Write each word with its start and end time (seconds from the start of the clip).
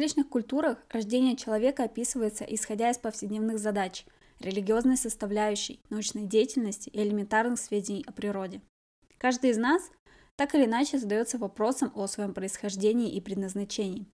различных 0.00 0.30
культурах 0.30 0.78
рождение 0.88 1.36
человека 1.36 1.84
описывается 1.84 2.44
исходя 2.44 2.90
из 2.90 2.96
повседневных 2.96 3.58
задач, 3.58 4.06
религиозной 4.38 4.96
составляющей, 4.96 5.78
научной 5.90 6.24
деятельности 6.24 6.88
и 6.88 7.02
элементарных 7.02 7.58
сведений 7.58 8.02
о 8.06 8.12
природе. 8.12 8.62
Каждый 9.18 9.50
из 9.50 9.58
нас 9.58 9.90
так 10.36 10.54
или 10.54 10.64
иначе 10.64 10.98
задается 10.98 11.36
вопросом 11.36 11.92
о 11.94 12.06
своем 12.06 12.32
происхождении 12.32 13.12
и 13.12 13.20
предназначении. 13.20 14.06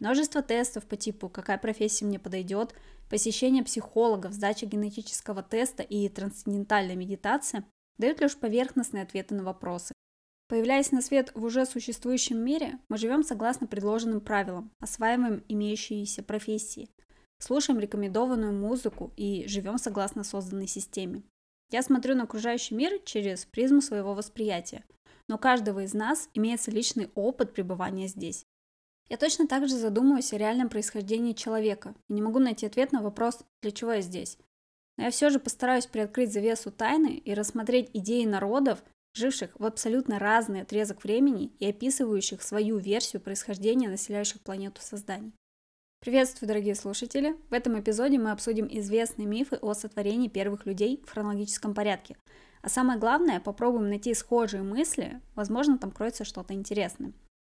Множество 0.00 0.40
тестов 0.40 0.86
по 0.86 0.96
типу 0.96 1.28
«какая 1.28 1.58
профессия 1.58 2.06
мне 2.06 2.18
подойдет», 2.18 2.74
посещение 3.10 3.62
психологов, 3.62 4.32
сдача 4.32 4.64
генетического 4.64 5.42
теста 5.42 5.82
и 5.82 6.08
трансцендентальная 6.08 6.96
медитация 6.96 7.66
дают 7.98 8.22
лишь 8.22 8.38
поверхностные 8.38 9.02
ответы 9.02 9.34
на 9.34 9.44
вопросы. 9.44 9.92
Появляясь 10.46 10.92
на 10.92 11.00
свет 11.00 11.32
в 11.34 11.44
уже 11.44 11.64
существующем 11.64 12.38
мире, 12.38 12.78
мы 12.88 12.98
живем 12.98 13.22
согласно 13.22 13.66
предложенным 13.66 14.20
правилам, 14.20 14.70
осваиваем 14.78 15.42
имеющиеся 15.48 16.22
профессии, 16.22 16.90
слушаем 17.38 17.80
рекомендованную 17.80 18.52
музыку 18.52 19.12
и 19.16 19.46
живем 19.48 19.78
согласно 19.78 20.22
созданной 20.22 20.66
системе. 20.66 21.22
Я 21.70 21.82
смотрю 21.82 22.14
на 22.14 22.24
окружающий 22.24 22.74
мир 22.74 23.00
через 23.04 23.46
призму 23.46 23.80
своего 23.80 24.14
восприятия, 24.14 24.84
но 25.28 25.38
каждого 25.38 25.82
из 25.82 25.94
нас 25.94 26.28
имеется 26.34 26.70
личный 26.70 27.10
опыт 27.14 27.54
пребывания 27.54 28.06
здесь. 28.06 28.44
Я 29.08 29.16
точно 29.16 29.46
так 29.46 29.68
же 29.68 29.76
задумываюсь 29.76 30.32
о 30.32 30.38
реальном 30.38 30.68
происхождении 30.68 31.32
человека 31.32 31.94
и 32.08 32.14
не 32.14 32.22
могу 32.22 32.38
найти 32.38 32.66
ответ 32.66 32.92
на 32.92 33.02
вопрос, 33.02 33.40
для 33.62 33.70
чего 33.70 33.92
я 33.92 34.00
здесь. 34.00 34.38
Но 34.96 35.04
я 35.04 35.10
все 35.10 35.30
же 35.30 35.38
постараюсь 35.38 35.86
приоткрыть 35.86 36.32
завесу 36.32 36.70
тайны 36.70 37.16
и 37.16 37.34
рассмотреть 37.34 37.90
идеи 37.92 38.24
народов, 38.24 38.82
живших 39.14 39.50
в 39.58 39.64
абсолютно 39.64 40.18
разный 40.18 40.62
отрезок 40.62 41.04
времени 41.04 41.52
и 41.58 41.68
описывающих 41.68 42.42
свою 42.42 42.78
версию 42.78 43.22
происхождения 43.22 43.88
населяющих 43.88 44.40
планету 44.40 44.82
созданий. 44.82 45.32
Приветствую, 46.00 46.48
дорогие 46.48 46.74
слушатели! 46.74 47.34
В 47.48 47.54
этом 47.54 47.80
эпизоде 47.80 48.18
мы 48.18 48.30
обсудим 48.30 48.68
известные 48.70 49.26
мифы 49.26 49.56
о 49.56 49.72
сотворении 49.72 50.28
первых 50.28 50.66
людей 50.66 51.02
в 51.06 51.10
хронологическом 51.10 51.72
порядке, 51.74 52.16
а 52.60 52.68
самое 52.68 52.98
главное, 52.98 53.40
попробуем 53.40 53.88
найти 53.88 54.12
схожие 54.14 54.62
мысли, 54.62 55.20
возможно, 55.34 55.78
там 55.78 55.90
кроется 55.90 56.24
что-то 56.24 56.52
интересное. 56.54 57.12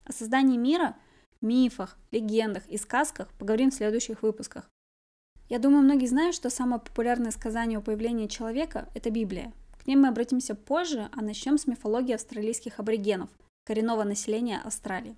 О 0.06 0.14
создании 0.14 0.58
мира, 0.58 0.96
мифах, 1.42 1.98
легендах 2.12 2.68
и 2.68 2.78
сказках 2.78 3.30
поговорим 3.40 3.72
в 3.72 3.74
следующих 3.74 4.22
выпусках. 4.22 4.70
Я 5.50 5.60
думаю, 5.60 5.84
многие 5.84 6.08
знают, 6.08 6.36
что 6.36 6.50
самое 6.50 6.82
популярное 6.82 7.32
сказание 7.32 7.80
о 7.80 7.82
появлении 7.82 8.28
человека– 8.28 8.90
это 8.96 9.10
Библия. 9.10 9.54
К 9.88 9.90
ним 9.90 10.02
мы 10.02 10.10
обратимся 10.10 10.54
позже, 10.54 11.10
а 11.14 11.22
начнем 11.22 11.58
с 11.58 11.66
мифологии 11.66 12.14
австралийских 12.14 12.78
аборигенов, 12.78 13.30
коренного 13.64 14.04
населения 14.04 14.60
Австралии. 14.60 15.16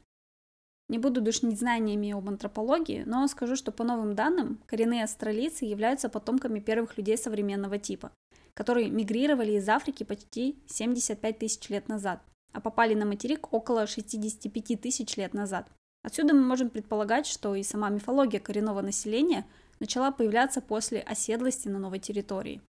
Не 0.89 0.99
буду 0.99 1.21
душнить 1.21 1.57
знаниями 1.57 2.11
об 2.11 2.29
антропологии, 2.29 3.01
но 3.03 3.27
скажу, 3.27 3.55
что 3.55 3.71
по 3.71 3.83
новым 3.83 4.13
данным, 4.13 4.59
коренные 4.67 5.05
австралийцы 5.05 5.65
являются 5.65 6.07
потомками 6.07 6.59
первых 6.59 6.97
людей 6.97 7.17
современного 7.17 7.79
типа– 7.79 8.11
которые 8.53 8.91
мигрировали 8.91 9.53
из 9.53 9.67
Африки 9.69 10.03
почти 10.03 10.61
75 10.67 11.39
тысяч 11.39 11.69
лет 11.69 11.87
назад, 11.87 12.21
а 12.51 12.61
попали 12.61 12.93
на 12.93 13.05
материк 13.05 13.51
около 13.51 13.87
65 13.87 14.79
тысяч 14.79 15.17
лет 15.17 15.33
назад. 15.33 15.67
Отсюда 16.03 16.35
мы 16.35 16.41
можем 16.41 16.69
предполагать, 16.69 17.25
что 17.25 17.55
и 17.55 17.63
сама 17.63 17.89
мифология 17.89 18.39
коренного 18.39 18.81
населения 18.81 19.47
начала 19.79 20.11
появляться 20.11 20.61
после 20.61 20.99
оседлости 20.99 21.69
на 21.69 21.79
новой 21.79 21.97
территории. 21.97 22.61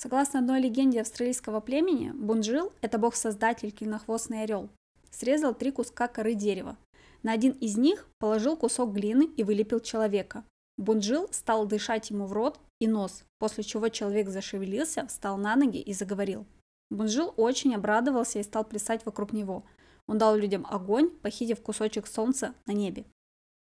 Согласно 0.00 0.38
одной 0.38 0.60
легенде 0.60 1.00
австралийского 1.00 1.58
племени, 1.58 2.12
Бунжил– 2.12 2.72
это 2.82 2.98
бог-создатель 2.98 3.72
клинохвостный 3.72 4.44
орел. 4.44 4.68
Срезал 5.10 5.56
три 5.56 5.72
куска 5.72 6.06
коры 6.06 6.34
дерева. 6.34 6.76
На 7.24 7.32
один 7.32 7.50
из 7.50 7.76
них 7.76 8.06
положил 8.20 8.56
кусок 8.56 8.92
глины 8.92 9.28
и 9.36 9.42
вылепил 9.42 9.80
человека. 9.80 10.44
Бунжил 10.76 11.26
стал 11.32 11.66
дышать 11.66 12.10
ему 12.10 12.26
в 12.26 12.32
рот 12.32 12.60
и 12.78 12.86
нос, 12.86 13.24
после 13.40 13.64
чего 13.64 13.88
человек 13.88 14.28
зашевелился, 14.28 15.04
встал 15.08 15.36
на 15.36 15.56
ноги 15.56 15.80
и 15.80 15.92
заговорил. 15.92 16.46
Бунжил 16.92 17.34
очень 17.36 17.74
обрадовался 17.74 18.38
и 18.38 18.44
стал 18.44 18.62
плясать 18.62 19.04
вокруг 19.04 19.32
него. 19.32 19.64
Он 20.06 20.16
дал 20.16 20.36
людям 20.36 20.64
огонь, 20.70 21.10
похитив 21.10 21.60
кусочек 21.60 22.06
солнца 22.06 22.54
на 22.66 22.72
небе. 22.72 23.04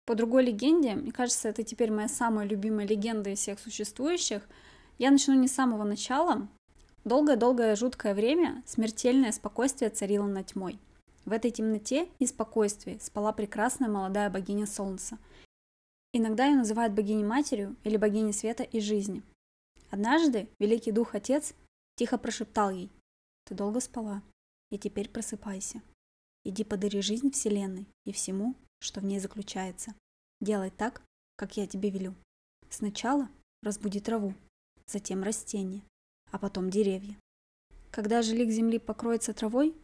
По 0.05 0.15
другой 0.15 0.45
легенде, 0.45 0.95
мне 0.95 1.11
кажется, 1.11 1.49
это 1.49 1.63
теперь 1.63 1.91
моя 1.91 2.07
самая 2.07 2.47
любимая 2.47 2.87
легенда 2.87 3.31
из 3.31 3.39
всех 3.39 3.59
существующих, 3.59 4.47
я 5.01 5.11
начну 5.11 5.33
не 5.33 5.49
с 5.49 5.53
самого 5.53 5.83
начала. 5.83 6.47
Долгое-долгое 7.03 7.75
жуткое 7.75 8.13
время 8.15 8.63
смертельное 8.65 9.33
спокойствие 9.33 9.89
царило 9.89 10.27
над 10.27 10.47
тьмой. 10.47 10.79
В 11.25 11.33
этой 11.33 11.51
темноте 11.51 12.07
и 12.19 12.25
спокойствии 12.25 12.97
спала 13.01 13.33
прекрасная 13.33 13.89
молодая 13.89 14.29
богиня 14.29 14.65
солнца– 14.65 15.17
Иногда 16.13 16.45
ее 16.45 16.57
называют 16.57 16.93
богиней-матерью 16.93 17.77
или 17.85 17.95
богиней 17.95 18.33
света 18.33 18.63
и 18.63 18.81
жизни. 18.81 19.23
Однажды 19.89 20.49
Великий 20.59 20.91
Дух 20.91 21.15
Отец 21.15 21.53
тихо 21.95 22.17
прошептал 22.17 22.69
ей, 22.69 22.91
«Ты 23.45 23.55
долго 23.55 23.79
спала, 23.79 24.21
и 24.71 24.77
теперь 24.77 25.09
просыпайся. 25.09 25.81
Иди 26.43 26.63
подари 26.63 27.01
жизнь 27.01 27.31
Вселенной 27.31 27.87
и 28.05 28.11
всему, 28.11 28.55
что 28.79 28.99
в 28.99 29.05
ней 29.05 29.19
заключается. 29.19 29.95
Делай 30.41 30.69
так, 30.69 31.01
как 31.37 31.55
я 31.55 31.65
тебе 31.65 31.89
велю. 31.89 32.15
Сначала 32.69 33.29
разбуди 33.63 34.01
траву, 34.01 34.33
затем 34.91 35.23
растения, 35.23 35.83
а 36.31 36.37
потом 36.37 36.69
деревья. 36.69 37.17
Когда 37.91 38.21
же 38.21 38.35
лик 38.35 38.49
земли 38.49 38.79
покроется 38.79 39.33
травой, 39.33 39.75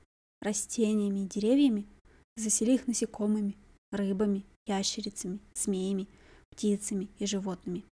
растениями 0.41 1.22
и 1.22 1.28
деревьями, 1.28 1.88
засели 2.35 2.73
их 2.73 2.88
насекомыми, 2.88 3.57
рыбами, 3.91 4.45
ящерицами, 4.66 5.40
змеями, 5.56 6.07
птицами 6.51 7.09
и 7.19 7.25
животными. 7.25 7.85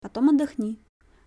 Потом 0.00 0.30
отдохни, 0.30 0.78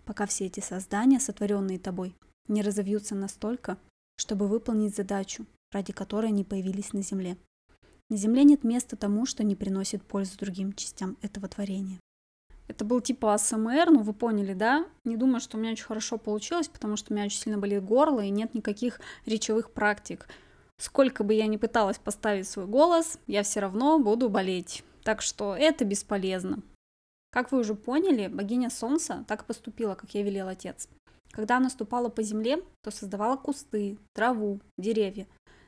пока 0.04 0.26
все 0.26 0.46
эти 0.46 0.60
создания, 0.60 1.18
сотворенные 1.18 1.78
тобой, 1.78 2.14
не 2.48 2.62
разовьются 2.62 3.14
настолько, 3.14 3.78
чтобы 4.16 4.46
выполнить 4.48 4.94
задачу, 4.94 5.46
ради 5.72 5.92
которой 5.92 6.26
они 6.26 6.44
появились 6.44 6.92
на 6.92 7.02
Земле. 7.02 7.36
На 8.08 8.16
Земле 8.16 8.44
нет 8.44 8.62
места 8.64 8.96
тому, 8.96 9.26
что 9.26 9.42
не 9.42 9.56
приносит 9.56 10.02
пользу 10.04 10.38
другим 10.38 10.72
частям 10.72 11.16
этого 11.22 11.48
творения. 11.48 11.98
Это 12.68 12.84
был 12.84 13.00
типа 13.00 13.34
АСМР, 13.34 13.90
ну 13.90 14.02
вы 14.02 14.12
поняли, 14.12 14.52
да? 14.52 14.86
Не 15.04 15.16
думаю, 15.16 15.40
что 15.40 15.56
у 15.56 15.60
меня 15.60 15.72
очень 15.72 15.84
хорошо 15.84 16.18
получилось, 16.18 16.68
потому 16.68 16.96
что 16.96 17.12
у 17.12 17.16
меня 17.16 17.26
очень 17.26 17.40
сильно 17.40 17.58
болит 17.58 17.84
горло 17.84 18.20
и 18.20 18.30
нет 18.30 18.54
никаких 18.54 19.00
речевых 19.24 19.70
практик. 19.70 20.26
Сколько 20.78 21.24
бы 21.24 21.34
я 21.34 21.46
ни 21.46 21.56
пыталась 21.56 21.98
поставить 21.98 22.48
свой 22.48 22.66
голос, 22.66 23.18
я 23.26 23.42
все 23.42 23.60
равно 23.60 23.98
буду 23.98 24.28
болеть. 24.28 24.82
Так 25.04 25.22
что 25.22 25.54
это 25.54 25.84
бесполезно. 25.84 26.62
Как 27.30 27.52
вы 27.52 27.60
уже 27.60 27.74
поняли, 27.74 28.26
богиня 28.26 28.70
Солнца 28.70 29.24
так 29.28 29.44
поступила, 29.44 29.94
как 29.94 30.14
я 30.14 30.22
велел 30.22 30.48
отец. 30.48 30.88
Когда 31.30 31.58
она 31.58 31.70
ступала 31.70 32.08
по 32.08 32.22
земле, 32.22 32.62
то 32.82 32.90
создавала 32.90 33.36
кусты, 33.36 33.98
траву, 34.14 34.60
деревья, 34.78 35.26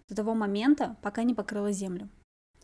до 0.09 0.17
того 0.17 0.35
момента, 0.35 0.97
пока 1.03 1.23
не 1.23 1.35
покрыла 1.35 1.73
землю. 1.73 2.09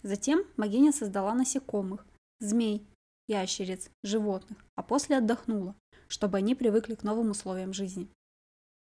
Затем 0.02 0.44
богиня 0.56 0.92
создала 0.92 1.34
насекомых, 1.34 2.06
змей, 2.40 2.86
ящериц, 3.28 3.90
животных, 4.02 4.58
а 4.74 4.82
после 4.82 5.18
отдохнула, 5.18 5.74
чтобы 6.08 6.38
они 6.38 6.54
привыкли 6.54 6.94
к 6.94 7.02
новым 7.02 7.30
условиям 7.30 7.72
жизни. 7.72 8.08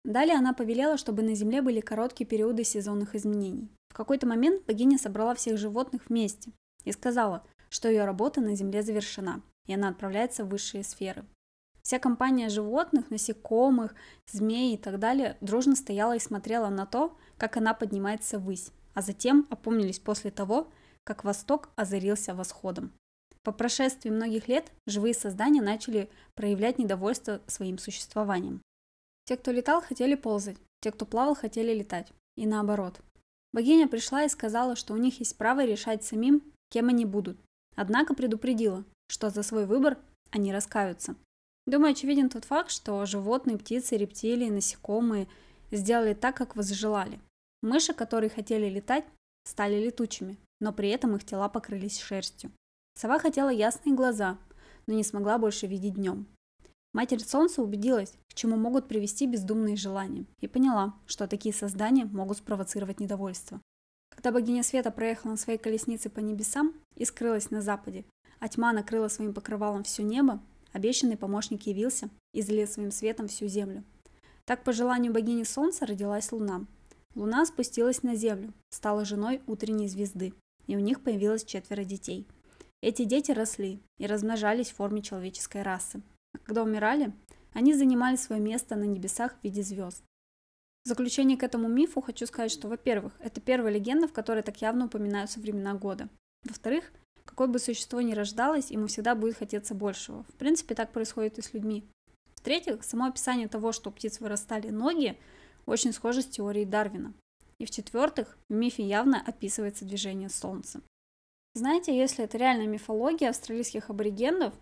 Далее 0.03 0.35
она 0.35 0.53
повелела, 0.53 0.97
чтобы 0.97 1.23
на 1.23 1.33
Земле 1.33 1.61
были 1.61 1.79
короткие 1.79 2.27
периоды 2.27 2.63
сезонных 2.63 3.15
изменений. 3.15 3.69
В 3.89 3.93
какой-то 3.93 4.27
момент 4.27 4.65
богиня 4.65 4.97
собрала 4.97 5.33
всех 5.33 5.57
животных 5.57 6.09
вместе 6.09 6.51
и 6.83 6.91
сказала, 6.91 7.45
что 7.69 7.87
ее 7.87 8.05
работа 8.05 8.41
на 8.41 8.55
Земле 8.55 8.83
завершена, 8.83 9.41
и 9.65 9.73
она 9.73 9.89
отправляется 9.89 10.43
в 10.43 10.49
высшие 10.49 10.83
сферы. 10.83 11.25
Вся 11.81 11.99
компания 11.99 12.49
животных, 12.49 13.11
насекомых, 13.11 13.93
змей 14.31 14.75
и 14.75 14.77
так 14.77 14.99
далее 14.99 15.37
дружно 15.41 15.75
стояла 15.75 16.15
и 16.15 16.19
смотрела 16.19 16.69
на 16.69 16.85
то, 16.85 17.17
как 17.37 17.57
она 17.57 17.73
поднимается 17.73 18.39
ввысь, 18.39 18.71
а 18.93 19.01
затем 19.01 19.47
опомнились 19.49 19.99
после 19.99 20.31
того, 20.31 20.71
как 21.03 21.23
Восток 21.23 21.69
озарился 21.75 22.33
восходом. 22.33 22.93
По 23.43 23.51
прошествии 23.51 24.09
многих 24.09 24.47
лет 24.47 24.71
живые 24.87 25.13
создания 25.13 25.61
начали 25.61 26.09
проявлять 26.33 26.79
недовольство 26.79 27.41
своим 27.47 27.77
существованием. 27.77 28.61
Те, 29.25 29.37
кто 29.37 29.51
летал, 29.51 29.81
хотели 29.81 30.15
ползать, 30.15 30.57
те, 30.81 30.91
кто 30.91 31.05
плавал, 31.05 31.35
хотели 31.35 31.73
летать. 31.73 32.11
И 32.35 32.45
наоборот. 32.45 32.99
Богиня 33.51 33.87
пришла 33.87 34.23
и 34.23 34.29
сказала, 34.29 34.75
что 34.75 34.93
у 34.93 34.97
них 34.97 35.19
есть 35.19 35.37
право 35.37 35.63
решать 35.63 36.03
самим, 36.03 36.41
кем 36.69 36.89
они 36.89 37.05
будут. 37.05 37.37
Однако 37.75 38.15
предупредила, 38.15 38.83
что 39.07 39.29
за 39.29 39.43
свой 39.43 39.65
выбор 39.65 39.97
они 40.31 40.51
раскаются. 40.51 41.15
Думаю, 41.65 41.91
очевиден 41.91 42.29
тот 42.29 42.45
факт, 42.45 42.71
что 42.71 43.05
животные, 43.05 43.57
птицы, 43.57 43.95
рептилии, 43.95 44.49
насекомые 44.49 45.27
сделали 45.71 46.13
так, 46.13 46.35
как 46.35 46.55
возжелали. 46.55 47.19
Мыши, 47.61 47.93
которые 47.93 48.29
хотели 48.29 48.67
летать, 48.69 49.05
стали 49.45 49.75
летучими, 49.75 50.37
но 50.59 50.73
при 50.73 50.89
этом 50.89 51.15
их 51.15 51.23
тела 51.23 51.47
покрылись 51.47 52.01
шерстью. 52.01 52.51
Сова 52.95 53.19
хотела 53.19 53.49
ясные 53.49 53.95
глаза, 53.95 54.37
но 54.87 54.93
не 54.93 55.03
смогла 55.03 55.37
больше 55.37 55.67
видеть 55.67 55.95
днем. 55.95 56.27
Матерь 56.93 57.23
Солнца 57.23 57.63
убедилась, 57.63 58.13
к 58.29 58.35
чему 58.35 58.55
могут 58.55 58.87
привести 58.87 59.25
бездумные 59.25 59.75
желания, 59.75 60.25
и 60.41 60.47
поняла, 60.47 60.93
что 61.07 61.27
такие 61.27 61.53
создания 61.53 62.05
могут 62.05 62.37
спровоцировать 62.37 62.99
недовольство. 62.99 63.59
Когда 64.15 64.31
богиня 64.31 64.61
света 64.61 64.91
проехала 64.91 65.31
на 65.31 65.37
своей 65.37 65.57
колеснице 65.57 66.09
по 66.11 66.19
небесам 66.19 66.73
и 66.95 67.03
скрылась 67.03 67.49
на 67.49 67.61
западе, 67.61 68.05
а 68.39 68.47
тьма 68.47 68.73
накрыла 68.73 69.07
своим 69.07 69.33
покрывалом 69.33 69.83
все 69.83 70.03
небо, 70.03 70.39
обещанный 70.71 71.17
помощник 71.17 71.63
явился 71.63 72.09
и 72.31 72.43
залил 72.43 72.67
своим 72.67 72.91
светом 72.91 73.27
всю 73.27 73.47
землю. 73.47 73.83
Так 74.45 74.63
по 74.63 74.71
желанию 74.71 75.13
богини 75.13 75.43
Солнца 75.43 75.87
родилась 75.87 76.31
Луна. 76.31 76.65
Луна 77.15 77.45
спустилась 77.45 78.03
на 78.03 78.15
землю, 78.15 78.53
стала 78.69 79.03
женой 79.03 79.41
утренней 79.47 79.87
звезды, 79.87 80.33
и 80.67 80.75
у 80.75 80.79
них 80.79 81.01
появилось 81.01 81.43
четверо 81.43 81.83
детей. 81.83 82.27
Эти 82.83 83.05
дети 83.05 83.31
росли 83.31 83.81
и 83.97 84.07
размножались 84.07 84.69
в 84.69 84.75
форме 84.75 85.01
человеческой 85.01 85.61
расы. 85.61 86.01
А 86.33 86.37
когда 86.39 86.63
умирали, 86.63 87.13
они 87.53 87.73
занимали 87.73 88.17
свое 88.17 88.41
место 88.41 88.75
на 88.75 88.83
небесах 88.83 89.37
в 89.39 89.43
виде 89.45 89.63
звезд. 89.63 90.03
В 90.83 90.89
заключение 90.89 91.37
к 91.37 91.43
этому 91.43 91.69
мифу 91.69 92.01
хочу 92.01 92.25
сказать, 92.25 92.51
что, 92.51 92.67
во-первых, 92.67 93.13
это 93.19 93.39
первая 93.39 93.71
легенда, 93.71 94.09
в 94.09 94.11
которой 94.11 94.43
так 94.43 94.61
явно 94.61 94.87
упоминаются 94.87 95.39
времена 95.39 95.75
года. 95.75 96.09
Во-вторых, 96.43 96.91
какое 97.23 97.47
бы 97.47 97.57
существо 97.57 98.01
ни 98.01 98.11
рождалось, 98.11 98.69
ему 98.69 98.87
всегда 98.87 99.15
будет 99.15 99.37
хотеться 99.37 99.73
большего. 99.73 100.25
В 100.25 100.33
принципе, 100.33 100.75
так 100.75 100.91
происходит 100.91 101.37
и 101.37 101.41
с 101.41 101.53
людьми. 101.53 101.85
В-третьих, 102.35 102.83
само 102.83 103.05
описание 103.05 103.47
того, 103.47 103.71
что 103.71 103.91
у 103.91 103.93
птиц 103.93 104.19
вырастали 104.19 104.71
ноги, 104.71 105.17
очень 105.65 105.93
схоже 105.93 106.21
с 106.21 106.25
теорией 106.27 106.65
Дарвина. 106.65 107.13
И 107.59 107.65
в-четвертых, 107.65 108.37
в 108.49 108.53
мифе 108.53 108.83
явно 108.83 109.23
описывается 109.25 109.85
движение 109.85 110.27
Солнца. 110.27 110.81
Знаете, 111.55 111.95
если 111.95 112.23
это 112.23 112.37
реальная 112.37 112.65
мифология 112.65 113.29
австралийских 113.29 113.91
аборигенов, 113.91 114.53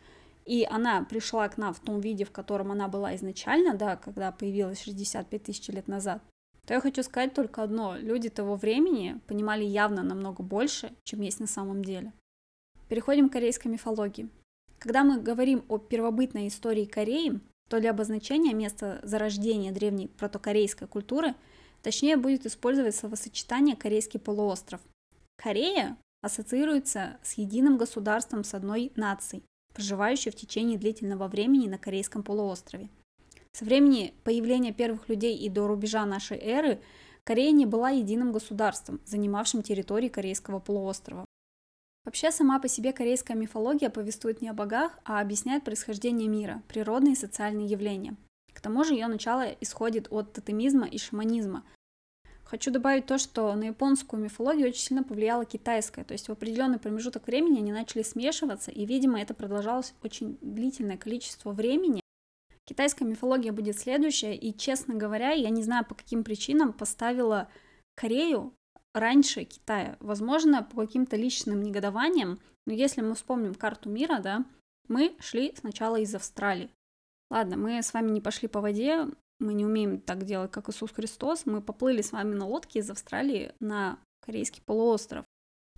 и 0.45 0.67
она 0.69 1.03
пришла 1.03 1.47
к 1.47 1.57
нам 1.57 1.73
в 1.73 1.79
том 1.79 2.01
виде, 2.01 2.25
в 2.25 2.31
котором 2.31 2.71
она 2.71 2.89
была 2.89 3.15
изначально, 3.15 3.75
да, 3.75 3.95
когда 3.95 4.31
появилась 4.31 4.81
65 4.81 5.43
тысяч 5.43 5.67
лет 5.69 5.88
назад, 5.88 6.21
то 6.65 6.73
я 6.73 6.81
хочу 6.81 7.01
сказать 7.03 7.33
только 7.33 7.63
одно. 7.63 7.95
Люди 7.95 8.29
того 8.29 8.55
времени 8.55 9.19
понимали 9.27 9.63
явно 9.63 10.03
намного 10.03 10.43
больше, 10.43 10.93
чем 11.05 11.21
есть 11.21 11.39
на 11.39 11.47
самом 11.47 11.83
деле. 11.83 12.11
Переходим 12.89 13.29
к 13.29 13.33
корейской 13.33 13.69
мифологии. 13.69 14.29
Когда 14.77 15.03
мы 15.03 15.21
говорим 15.21 15.63
о 15.69 15.77
первобытной 15.77 16.49
истории 16.49 16.85
Кореи, 16.85 17.39
то 17.69 17.79
для 17.79 17.91
обозначения 17.91 18.53
места 18.53 18.99
зарождения 19.03 19.71
древней 19.71 20.07
протокорейской 20.07 20.88
культуры 20.89 21.35
точнее 21.83 22.17
будет 22.17 22.45
использовать 22.45 22.95
словосочетание 22.95 23.77
«корейский 23.77 24.19
полуостров». 24.19 24.81
Корея 25.38 25.97
ассоциируется 26.21 27.18
с 27.23 27.33
единым 27.33 27.77
государством 27.77 28.44
с 28.44 28.53
одной 28.53 28.91
нацией, 28.95 29.44
проживающей 29.73 30.31
в 30.31 30.35
течение 30.35 30.77
длительного 30.77 31.27
времени 31.27 31.68
на 31.68 31.77
Корейском 31.77 32.23
полуострове. 32.23 32.89
Со 33.53 33.65
времени 33.65 34.13
появления 34.23 34.73
первых 34.73 35.09
людей 35.09 35.38
и 35.38 35.50
до 35.50 35.68
рубежа 35.68 36.06
нашей 36.06 36.38
эры 36.38 36.81
Корея 37.23 37.51
не 37.51 37.65
была 37.65 37.91
единым 37.91 38.31
государством, 38.31 39.00
занимавшим 39.06 39.62
территории 39.62 40.09
Корейского 40.09 40.59
полуострова. 40.59 41.25
Вообще, 42.03 42.31
сама 42.31 42.59
по 42.59 42.67
себе 42.67 42.94
корейская 42.94 43.35
мифология 43.35 43.91
повествует 43.91 44.41
не 44.41 44.50
о 44.50 44.53
богах, 44.53 44.97
а 45.06 45.21
объясняет 45.21 45.63
происхождение 45.63 46.27
мира, 46.27 46.63
природные 46.67 47.13
и 47.13 47.17
социальные 47.17 47.67
явления. 47.67 48.15
К 48.53 48.59
тому 48.59 48.83
же 48.83 48.94
ее 48.94 49.07
начало 49.07 49.44
исходит 49.62 50.07
от 50.09 50.33
тотемизма 50.33 50.88
и 50.88 50.97
шаманизма. 50.97 51.63
Хочу 52.51 52.69
добавить 52.69 53.06
то, 53.06 53.18
что 53.18 53.56
на 53.56 53.63
японскую 53.63 54.21
мифологию 54.21 54.68
очень 54.68 54.81
сильно 54.81 55.03
повлияла 55.03 55.45
китайская, 55.45 56.03
то 56.03 56.12
есть 56.12 56.27
в 56.27 56.33
определенный 56.33 56.80
промежуток 56.80 57.25
времени 57.25 57.59
они 57.59 57.71
начали 57.71 58.03
смешиваться, 58.03 58.71
и, 58.71 58.86
видимо, 58.86 59.21
это 59.21 59.33
продолжалось 59.33 59.94
очень 60.03 60.38
длительное 60.42 60.98
количество 60.98 61.53
времени. 61.53 62.01
Китайская 62.65 63.06
мифология 63.06 63.53
будет 63.53 63.80
следующая, 63.80 64.36
и, 64.36 64.53
честно 64.53 64.95
говоря, 64.95 65.31
я 65.31 65.50
не 65.50 65.63
знаю, 65.63 65.86
по 65.86 65.95
каким 65.95 66.25
причинам 66.25 66.74
поставила 66.74 67.48
Корею 67.95 68.53
раньше 68.94 69.45
Китая. 69.45 69.95
Возможно, 70.01 70.62
по 70.62 70.81
каким-то 70.81 71.15
личным 71.15 71.63
негодованиям, 71.63 72.38
но 72.68 72.74
если 72.74 73.00
мы 73.00 73.15
вспомним 73.15 73.56
карту 73.56 73.89
мира, 73.89 74.19
да, 74.19 74.44
мы 74.89 75.15
шли 75.21 75.53
сначала 75.57 76.01
из 76.01 76.13
Австралии. 76.13 76.69
Ладно, 77.30 77.56
мы 77.56 77.81
с 77.81 77.94
вами 77.94 78.12
не 78.12 78.19
пошли 78.19 78.50
по 78.50 78.59
воде, 78.59 79.07
мы 79.41 79.53
не 79.53 79.65
умеем 79.65 79.99
так 79.99 80.23
делать, 80.23 80.51
как 80.51 80.69
Иисус 80.69 80.91
Христос, 80.91 81.45
мы 81.45 81.61
поплыли 81.61 82.01
с 82.01 82.11
вами 82.11 82.33
на 82.35 82.47
лодке 82.47 82.79
из 82.79 82.89
Австралии 82.89 83.53
на 83.59 83.99
Корейский 84.25 84.61
полуостров. 84.65 85.25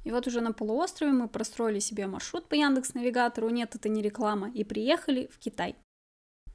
И 0.04 0.12
вот 0.12 0.27
уже 0.27 0.42
на 0.42 0.51
полуострове 0.51 1.13
мы 1.13 1.27
простроили 1.27 1.80
себе 1.80 2.07
маршрут 2.07 2.48
по 2.48 2.56
Яндекс 2.56 2.94
Навигатору, 2.94 3.50
нет, 3.50 3.74
это 3.74 3.88
не 3.89 4.01
реклама, 4.01 4.51
и 4.51 4.63
приехали 4.63 5.30
в 5.33 5.39
Китай. 5.39 5.75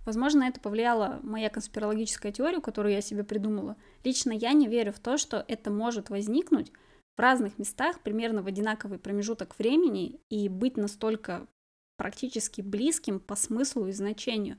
Возможно, 0.05 0.45
это 0.45 0.61
повлияла 0.61 1.21
моя 1.23 1.51
конспирологическая 1.51 2.33
теория, 2.33 2.61
которую 2.61 2.95
я 2.95 3.01
себе 3.01 3.25
придумала. 3.25 3.77
Лично 4.05 4.33
я 4.33 4.53
не 4.53 4.67
верю 4.67 4.93
в 4.93 5.01
то, 5.01 5.19
что 5.19 5.45
это 5.49 5.71
может 5.71 6.09
возникнуть 6.09 6.73
в 7.17 7.21
разных 7.21 7.59
местах 7.59 8.01
примерно 8.01 8.43
в 8.43 8.47
одинаковый 8.47 8.99
промежуток 8.99 9.59
времени 9.59 10.21
и 10.31 10.49
быть 10.49 10.77
настолько 10.77 11.47
практически 11.97 12.61
близким 12.61 13.19
по 13.19 13.35
смыслу 13.35 13.89
и 13.89 13.93
значению. 13.93 14.57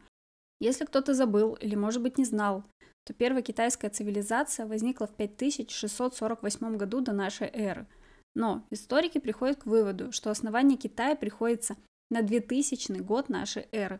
Если 0.59 0.85
кто-то 0.85 1.13
забыл 1.13 1.53
или, 1.55 1.75
может 1.75 2.01
быть, 2.01 2.17
не 2.17 2.25
знал, 2.25 2.63
то 3.05 3.13
первая 3.13 3.41
китайская 3.41 3.89
цивилизация 3.89 4.65
возникла 4.65 5.07
в 5.07 5.15
5648 5.15 6.77
году 6.77 7.01
до 7.01 7.13
нашей 7.13 7.47
эры. 7.47 7.87
Но 8.35 8.65
историки 8.69 9.19
приходят 9.19 9.63
к 9.63 9.65
выводу, 9.65 10.11
что 10.11 10.29
основание 10.29 10.77
Китая 10.77 11.15
приходится 11.15 11.75
на 12.09 12.21
2000 12.21 12.99
год 13.01 13.29
нашей 13.29 13.67
эры, 13.71 13.99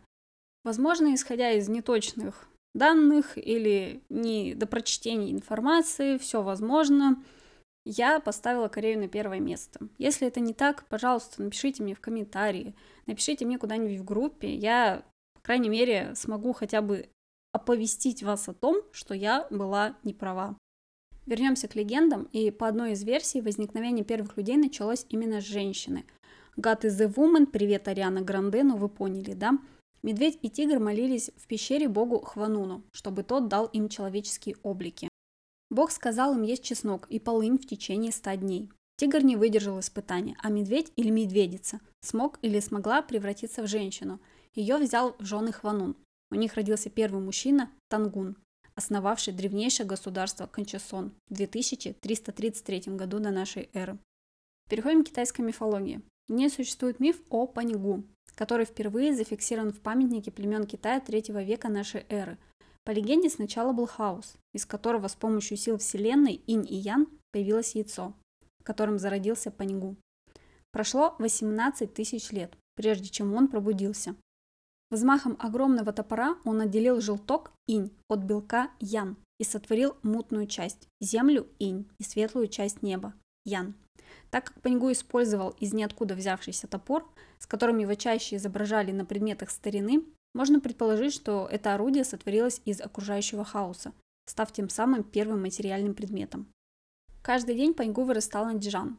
Возможно, 0.63 1.13
исходя 1.15 1.51
из 1.51 1.69
неточных 1.69 2.49
данных 2.73 3.37
или 3.37 4.03
не 4.09 4.53
до 4.53 4.67
прочтения 4.67 5.31
информации, 5.31 6.17
все 6.17 6.43
возможно, 6.43 7.23
я 7.85 8.19
поставила 8.19 8.67
Корею 8.67 8.99
на 8.99 9.07
первое 9.07 9.39
место. 9.39 9.79
Если 9.97 10.27
это 10.27 10.39
не 10.39 10.53
так, 10.53 10.87
пожалуйста, 10.89 11.41
напишите 11.41 11.81
мне 11.81 11.95
в 11.95 12.01
комментарии, 12.01 12.75
напишите 13.07 13.45
мне 13.45 13.57
куда-нибудь 13.57 13.99
в 13.99 14.03
группе. 14.03 14.53
Я, 14.53 15.03
крайней 15.49 15.69
мере, 15.69 16.13
смогу 16.13 16.53
хотя 16.53 16.79
бы 16.83 17.09
оповестить 17.53 18.21
вас 18.21 18.47
о 18.47 18.53
том, 18.53 18.83
что 18.91 19.15
я 19.15 19.47
была 19.49 19.97
не 20.03 20.13
права. 20.13 20.55
Вернемся 21.25 21.67
к 21.67 21.73
легендам, 21.73 22.29
и 22.31 22.51
по 22.51 22.67
одной 22.67 22.91
из 22.91 23.03
версий 23.03 23.41
возникновение 23.41 24.05
первых 24.05 24.37
людей 24.37 24.57
началось 24.57 25.07
именно 25.09 25.41
с 25.41 25.45
женщины. 25.45 26.05
God 26.55 26.81
is 26.81 26.99
the 26.99 27.11
woman, 27.11 27.47
привет 27.47 27.87
Ариана 27.87 28.21
Гранде, 28.21 28.61
ну 28.61 28.77
вы 28.77 28.89
поняли, 28.89 29.33
да? 29.33 29.57
Медведь 30.03 30.37
и 30.43 30.51
тигр 30.51 30.77
молились 30.77 31.31
в 31.35 31.47
пещере 31.47 31.87
богу 31.87 32.19
Хвануну, 32.19 32.83
чтобы 32.91 33.23
тот 33.23 33.47
дал 33.47 33.65
им 33.65 33.89
человеческие 33.89 34.55
облики. 34.61 35.09
Бог 35.71 35.89
сказал 35.89 36.35
им 36.35 36.43
есть 36.43 36.63
чеснок 36.63 37.07
и 37.09 37.17
полынь 37.17 37.57
в 37.57 37.65
течение 37.65 38.11
ста 38.11 38.35
дней. 38.35 38.69
Тигр 38.97 39.23
не 39.23 39.35
выдержал 39.35 39.79
испытания, 39.79 40.37
а 40.43 40.51
медведь 40.51 40.93
или 40.95 41.09
медведица 41.09 41.79
смог 42.01 42.37
или 42.43 42.59
смогла 42.59 43.01
превратиться 43.01 43.63
в 43.63 43.67
женщину. 43.67 44.19
Ее 44.55 44.77
взял 44.77 45.15
в 45.19 45.25
жены 45.25 45.51
Хванун. 45.51 45.95
У 46.31 46.35
них 46.35 46.55
родился 46.55 46.89
первый 46.89 47.21
мужчина 47.21 47.71
Тангун, 47.89 48.35
основавший 48.75 49.33
древнейшее 49.33 49.85
государство 49.85 50.47
Кончасон 50.47 51.11
в 51.29 51.33
2333 51.33 52.95
году 52.95 53.19
до 53.19 53.31
нашей 53.31 53.69
эры. 53.73 53.97
Переходим 54.69 55.03
к 55.03 55.07
китайской 55.07 55.41
мифологии. 55.41 56.01
В 56.27 56.33
ней 56.33 56.49
существует 56.49 56.99
миф 56.99 57.19
о 57.29 57.47
Паньгу, 57.47 58.03
который 58.35 58.65
впервые 58.65 59.15
зафиксирован 59.15 59.73
в 59.73 59.81
памятнике 59.81 60.31
племен 60.31 60.65
Китая 60.65 60.99
третьего 60.99 61.43
века 61.43 61.69
нашей 61.69 62.05
эры. 62.09 62.37
По 62.85 62.91
легенде, 62.91 63.29
сначала 63.29 63.73
был 63.73 63.87
хаос, 63.87 64.35
из 64.53 64.65
которого 64.65 65.07
с 65.07 65.15
помощью 65.15 65.57
сил 65.57 65.77
Вселенной 65.77 66.41
Инь 66.47 66.65
и 66.69 66.75
Ян 66.75 67.07
появилось 67.31 67.75
яйцо, 67.75 68.13
в 68.59 68.63
котором 68.63 68.99
зародился 68.99 69.51
Паньгу. 69.51 69.95
Прошло 70.71 71.15
18 71.19 71.93
тысяч 71.93 72.31
лет, 72.31 72.55
прежде 72.75 73.09
чем 73.09 73.33
он 73.33 73.47
пробудился. 73.47 74.15
Взмахом 74.91 75.37
огромного 75.39 75.93
топора 75.93 76.37
он 76.45 76.61
отделил 76.61 76.99
желток 76.99 77.51
инь 77.67 77.91
от 78.07 78.21
белка 78.21 78.71
ян 78.79 79.17
и 79.39 79.43
сотворил 79.43 79.95
мутную 80.01 80.47
часть– 80.47 80.87
землю 80.99 81.47
инь 81.59 81.87
и 81.99 82.03
светлую 82.03 82.47
часть 82.47 82.81
неба– 82.81 83.13
ян. 83.45 83.75
Так 84.31 84.45
как 84.45 84.61
Паньгу 84.61 84.91
использовал 84.91 85.51
из 85.59 85.73
ниоткуда 85.73 86.15
взявшийся 86.15 86.67
топор, 86.67 87.07
с 87.37 87.45
которым 87.45 87.77
его 87.77 87.93
чаще 87.93 88.35
изображали 88.35 88.91
на 88.91 89.05
предметах 89.05 89.51
старины, 89.51 90.03
можно 90.33 90.59
предположить, 90.59 91.13
что 91.13 91.47
это 91.51 91.73
орудие 91.73 92.03
сотворилось 92.03 92.61
из 92.65 92.81
окружающего 92.81 93.43
хаоса, 93.43 93.93
став 94.25 94.51
тем 94.51 94.69
самым 94.69 95.03
первым 95.03 95.41
материальным 95.41 95.93
предметом. 95.93 96.47
Каждый 97.21 97.55
день 97.55 97.73
Паньгу 97.73 98.03
вырастал 98.03 98.45
на 98.45 98.57
Джан. 98.57 98.97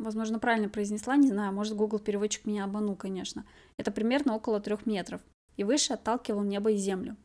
Возможно, 0.00 0.38
правильно 0.38 0.70
произнесла, 0.70 1.16
не 1.16 1.28
знаю, 1.28 1.52
может, 1.52 1.76
Google 1.76 1.98
переводчик 1.98 2.46
меня 2.46 2.64
обманул, 2.64 2.96
конечно. 2.96 3.44
Это 3.76 3.90
примерно 3.90 4.34
около 4.34 4.58
трех 4.58 4.86
метров, 4.86 5.20
и 5.56 5.62
выше 5.62 5.92
отталкивал 5.92 6.42
небо 6.42 6.70
и 6.72 6.76
землю. 6.76 7.18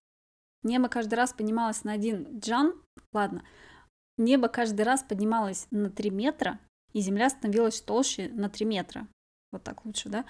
Небо 0.61 0.89
каждый 0.89 1.13
раз 1.13 1.31
поднималось 1.31 1.85
на 1.85 1.93
один 1.93 2.37
джан, 2.37 2.73
ладно, 3.13 3.45
небо 4.17 4.49
каждый 4.49 4.81
раз 4.81 5.03
поднималось 5.03 5.67
на 5.71 5.89
3 5.89 6.09
метра, 6.09 6.59
и 6.91 6.99
земля 6.99 7.29
становилась 7.29 7.79
толще 7.79 8.27
на 8.33 8.49
3 8.49 8.65
метра. 8.65 9.07
Вот 9.53 9.63
так 9.63 9.85
лучше, 9.85 10.09
да? 10.09 10.25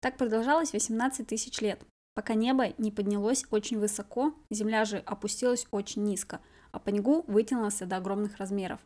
Так 0.00 0.16
продолжалось 0.16 0.72
18 0.72 1.28
тысяч 1.28 1.60
лет, 1.60 1.80
пока 2.14 2.34
небо 2.34 2.74
не 2.78 2.90
поднялось 2.90 3.46
очень 3.52 3.78
высоко, 3.78 4.34
земля 4.50 4.84
же 4.84 4.98
опустилась 4.98 5.68
очень 5.70 6.02
низко, 6.02 6.40
а 6.72 6.80
Паньгу 6.80 7.22
вытянулся 7.28 7.86
до 7.86 7.98
огромных 7.98 8.38
размеров. 8.38 8.80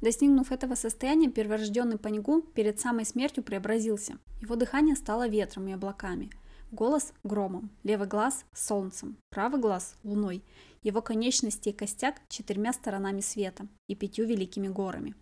Достигнув 0.00 0.50
этого 0.50 0.74
состояния, 0.74 1.28
перворожденный 1.28 1.98
Панигу 1.98 2.40
перед 2.40 2.80
самой 2.80 3.04
смертью 3.04 3.44
преобразился. 3.44 4.18
Его 4.40 4.56
дыхание 4.56 4.96
стало 4.96 5.28
ветром 5.28 5.68
и 5.68 5.72
облаками, 5.72 6.30
голос– 6.72 7.12
громом, 7.24 7.70
левый 7.82 8.08
глаз– 8.08 8.46
солнцем, 8.54 9.18
правый 9.28 9.60
глаз– 9.60 9.96
луной, 10.02 10.42
его 10.82 11.02
конечности 11.02 11.68
и 11.68 11.72
костяк– 11.72 12.22
четырьмя 12.28 12.72
сторонами 12.72 13.20
света 13.20 13.68
и 13.88 13.94
пятью 13.94 14.26
великими 14.26 14.68
горами. 14.68 15.14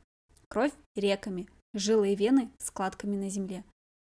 Кровь– 0.47 0.73
реками, 0.97 1.49
жилы 1.75 2.12
и 2.12 2.16
вены– 2.16 2.50
складками 2.58 3.16
на 3.16 3.30
земле, 3.30 3.64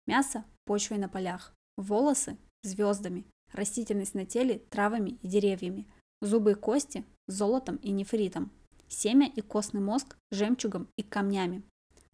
мясо– 0.07 0.45
почвой 0.65 0.99
на 0.99 1.09
полях, 1.09 1.53
волосы– 1.77 2.37
звездами, 2.63 3.25
растительность 3.53 4.15
на 4.15 4.27
теле– 4.27 4.63
травами 4.71 5.19
и 5.23 5.27
деревьями, 5.27 5.89
зубы 6.21 6.53
и 6.53 6.55
кости– 6.55 7.05
золотом 7.27 7.77
и 7.77 7.91
нефритом, 7.91 8.53
семя 8.93 9.31
и 9.35 9.41
костный 9.41 9.81
мозг– 9.81 10.17
жемчугом 10.31 10.89
и 10.97 11.03
камнями, 11.03 11.63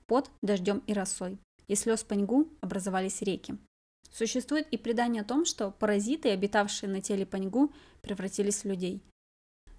пот– 0.06 0.30
дождем 0.42 0.82
и 0.86 0.92
росой. 0.92 1.38
Из 1.66 1.80
слез 1.80 2.02
паньгу 2.02 2.48
образовались 2.60 3.22
реки. 3.22 3.58
Существует 4.10 4.66
и 4.70 4.78
предание 4.78 5.22
о 5.22 5.26
том, 5.26 5.44
что 5.44 5.70
паразиты, 5.70 6.30
обитавшие 6.30 6.88
на 6.88 7.02
теле 7.02 7.26
паньгу, 7.26 7.72
превратились 8.00 8.62
в 8.62 8.64
людей. 8.64 9.02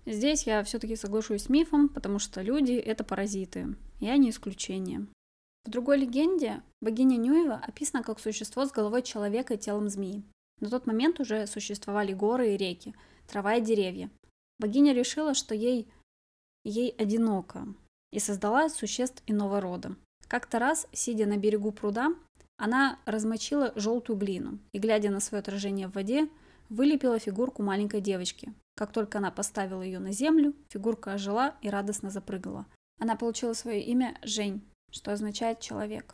Здесь 0.06 0.48
я 0.48 0.64
все-таки 0.64 0.96
соглашусь 0.96 1.44
с 1.44 1.50
мифом, 1.50 1.90
потому 1.90 2.20
что 2.20 2.42
люди– 2.42 2.72
это 2.74 3.04
паразиты. 3.04 3.76
Я 4.00 4.18
не 4.18 4.30
исключение. 4.30 5.08
В 5.66 5.70
другой 5.70 5.98
легенде 5.98 6.64
богиня 6.82 7.18
Нюева 7.18 7.56
описана 7.56 8.04
как 8.04 8.20
существо 8.20 8.66
с 8.66 8.72
головой 8.72 9.04
человека 9.04 9.56
и 9.56 9.58
телом 9.58 9.90
змеи. 9.90 10.24
На 10.62 10.70
тот 10.70 10.88
момент 10.88 11.20
уже 11.20 11.48
существовали 11.48 12.14
горы 12.14 12.54
и 12.54 12.58
реки, 12.58 12.96
трава 13.28 13.56
и 13.56 13.62
деревья. 13.62 14.10
Богиня 14.58 14.94
решила, 14.94 15.34
что 15.34 15.56
ей 15.56 15.88
ей 16.64 16.90
одиноко, 16.92 17.68
и 18.12 18.20
создала 18.20 18.70
существ 18.70 19.24
иного 19.28 19.62
рода. 19.62 19.96
Как-то 20.28 20.60
раз, 20.60 20.88
сидя 20.92 21.26
на 21.26 21.38
берегу 21.38 21.72
пруда, 21.72 22.10
она 22.58 23.00
размочила 23.06 23.72
желтую 23.76 24.18
глину 24.18 24.60
и, 24.74 24.80
глядя 24.80 25.10
на 25.10 25.20
свое 25.20 25.40
отражение 25.40 25.88
в 25.88 25.94
воде, 25.94 26.30
вылепила 26.70 27.18
фигурку 27.18 27.64
маленькой 27.64 28.02
девочки. 28.02 28.54
Как 28.76 28.92
только 28.92 29.18
она 29.18 29.32
поставила 29.32 29.82
ее 29.82 30.00
на 30.00 30.12
землю, 30.12 30.54
фигурка 30.70 31.14
ожила 31.14 31.56
и 31.62 31.70
радостно 31.70 32.10
запрыгала. 32.10 32.66
Она 33.00 33.16
получила 33.16 33.54
свое 33.54 33.82
имя 33.82 34.18
Жень, 34.24 34.62
что 34.92 35.12
означает 35.12 35.60
«человек». 35.60 36.14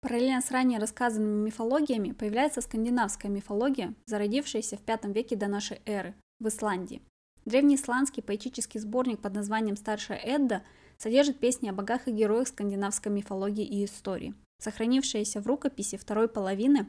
Параллельно 0.00 0.42
с 0.42 0.50
ранее 0.50 0.78
рассказанными 0.78 1.46
мифологиями 1.46 2.12
появляется 2.12 2.60
скандинавская 2.60 3.30
мифология, 3.30 3.94
зародившаяся 4.06 4.76
в 4.76 4.86
V 4.86 5.12
веке 5.12 5.36
до 5.36 5.46
нашей 5.46 5.80
эры 5.86 6.14
в 6.40 6.48
Исландии. 6.48 7.00
Древний 7.44 7.74
исландский 7.74 8.22
поэтический 8.22 8.78
сборник 8.78 9.20
под 9.20 9.34
названием 9.34 9.76
«Старшая 9.76 10.18
Эдда» 10.18 10.62
содержит 10.96 11.38
песни 11.38 11.68
о 11.68 11.74
богах 11.74 12.08
и 12.08 12.12
героях 12.12 12.48
скандинавской 12.48 13.12
мифологии 13.12 13.66
и 13.66 13.84
истории, 13.84 14.34
сохранившиеся 14.60 15.42
в 15.42 15.46
рукописи 15.46 15.98
второй 15.98 16.28
половины 16.28 16.86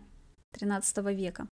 XIII 0.56 1.14
века. 1.14 1.50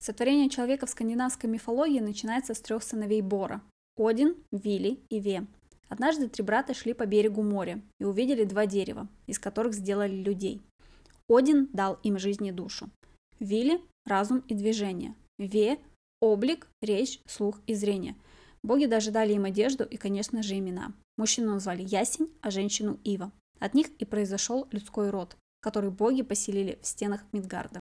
Сотворение 0.00 0.48
человека 0.48 0.86
в 0.86 0.90
скандинавской 0.90 1.50
мифологии 1.50 2.00
начинается 2.00 2.54
с 2.54 2.60
трех 2.60 2.82
сыновей 2.82 3.20
Бора– 3.20 3.60
Один, 3.98 4.36
Вили 4.50 5.00
и 5.10 5.20
Ве. 5.20 5.46
Однажды 5.88 6.28
три 6.28 6.42
брата 6.42 6.72
шли 6.72 6.94
по 6.94 7.04
берегу 7.04 7.42
моря 7.42 7.82
и 8.00 8.04
увидели 8.04 8.44
два 8.44 8.64
дерева, 8.64 9.08
из 9.26 9.38
которых 9.38 9.74
сделали 9.74 10.14
людей. 10.14 10.62
Один 11.28 11.68
дал 11.72 11.98
им 12.02 12.18
жизнь 12.18 12.46
и 12.46 12.52
душу. 12.52 12.88
Вили– 13.40 13.82
разум 14.06 14.38
и 14.48 14.54
движение. 14.54 15.14
Ве– 15.38 15.78
облик, 16.20 16.68
речь, 16.80 17.20
слух 17.26 17.60
и 17.66 17.74
зрение– 17.74 18.16
Боги 18.62 18.86
даже 18.86 19.10
дали 19.10 19.32
им 19.34 19.44
одежду 19.44 19.84
и, 19.84 19.96
конечно 19.96 20.42
же, 20.42 20.58
имена. 20.58 20.92
Мужчину 21.16 21.52
назвали 21.52 21.82
Ясень, 21.82 22.32
а 22.42 22.50
женщину 22.50 22.98
Ива. 23.04 23.32
От 23.60 23.74
них 23.74 23.88
и 23.98 24.04
произошел 24.04 24.68
людской 24.70 25.10
род, 25.10 25.36
который 25.60 25.90
боги 25.90 26.22
поселили 26.22 26.78
в 26.82 26.86
стенах 26.86 27.22
Мидгарда. 27.32 27.80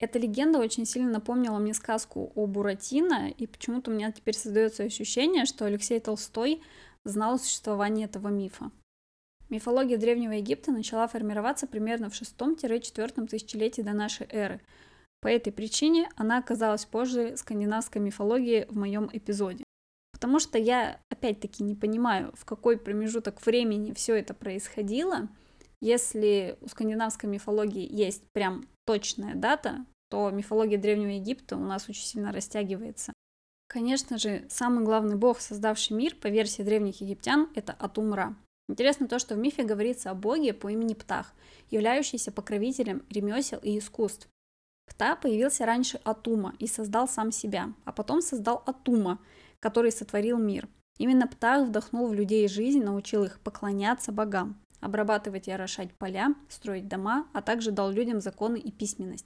Эта 0.00 0.18
легенда 0.18 0.58
очень 0.58 0.86
сильно 0.86 1.10
напомнила 1.10 1.58
мне 1.58 1.72
сказку 1.72 2.32
о 2.34 2.46
Буратино, 2.46 3.30
и 3.30 3.46
почему-то 3.46 3.90
у 3.90 3.94
меня 3.94 4.12
теперь 4.12 4.36
создается 4.36 4.82
ощущение, 4.82 5.46
что 5.46 5.66
Алексей 5.66 6.00
Толстой 6.00 6.62
знал 7.04 7.34
о 7.34 7.38
существовании 7.38 8.04
этого 8.04 8.28
мифа. 8.28 8.70
Мифология 9.50 9.98
Древнего 9.98 10.32
Египта 10.32 10.72
начала 10.72 11.06
формироваться 11.06 11.66
примерно 11.66 12.10
в 12.10 12.20
6-4 12.20 13.26
тысячелетии 13.28 13.82
до 13.82 13.92
нашей 13.92 14.26
эры. 14.30 14.60
По 15.20 15.28
этой 15.28 15.52
причине 15.52 16.08
она 16.16 16.38
оказалась 16.38 16.84
позже 16.84 17.36
скандинавской 17.36 18.00
мифологии 18.00 18.66
в 18.68 18.76
моем 18.76 19.08
эпизоде. 19.12 19.63
Потому 20.24 20.38
что 20.38 20.56
я, 20.56 21.02
опять-таки, 21.10 21.62
не 21.62 21.74
понимаю, 21.74 22.32
в 22.34 22.46
какой 22.46 22.78
промежуток 22.78 23.44
времени 23.44 23.92
все 23.92 24.14
это 24.14 24.32
происходило. 24.32 25.28
Если 25.82 26.56
у 26.62 26.68
скандинавской 26.68 27.28
мифологии 27.28 27.86
есть 27.86 28.22
прям 28.32 28.66
точная 28.86 29.34
дата, 29.34 29.84
то 30.08 30.30
мифология 30.30 30.78
Древнего 30.78 31.10
Египта 31.10 31.58
у 31.58 31.60
нас 31.60 31.90
очень 31.90 32.06
сильно 32.06 32.32
растягивается. 32.32 33.12
Конечно 33.68 34.16
же, 34.16 34.46
самый 34.48 34.82
главный 34.82 35.16
бог, 35.16 35.40
создавший 35.40 35.94
мир, 35.94 36.14
по 36.14 36.28
версии 36.28 36.62
древних 36.62 37.02
египтян, 37.02 37.50
это 37.54 37.74
Атумра. 37.74 38.34
Интересно 38.70 39.08
то, 39.08 39.18
что 39.18 39.34
в 39.34 39.38
мифе 39.38 39.62
говорится 39.62 40.10
о 40.10 40.14
боге 40.14 40.54
по 40.54 40.70
имени 40.70 40.94
Птах, 40.94 41.34
являющийся 41.70 42.32
покровителем 42.32 43.04
ремесел 43.10 43.58
и 43.62 43.78
искусств. 43.78 44.26
Пта 44.86 45.16
появился 45.16 45.66
раньше 45.66 46.00
Атума 46.02 46.54
и 46.58 46.66
создал 46.66 47.08
сам 47.08 47.30
себя, 47.30 47.74
а 47.84 47.92
потом 47.92 48.22
создал 48.22 48.62
Атума, 48.64 49.18
который 49.64 49.92
сотворил 49.92 50.36
мир. 50.36 50.68
Именно 50.98 51.26
Птах 51.26 51.66
вдохнул 51.66 52.08
в 52.08 52.12
людей 52.12 52.46
жизнь, 52.48 52.82
научил 52.82 53.24
их 53.24 53.40
поклоняться 53.40 54.12
богам, 54.12 54.60
обрабатывать 54.80 55.48
и 55.48 55.52
орошать 55.52 55.90
поля, 55.94 56.34
строить 56.50 56.86
дома, 56.86 57.26
а 57.32 57.40
также 57.40 57.70
дал 57.70 57.90
людям 57.90 58.20
законы 58.20 58.58
и 58.58 58.70
письменность. 58.70 59.24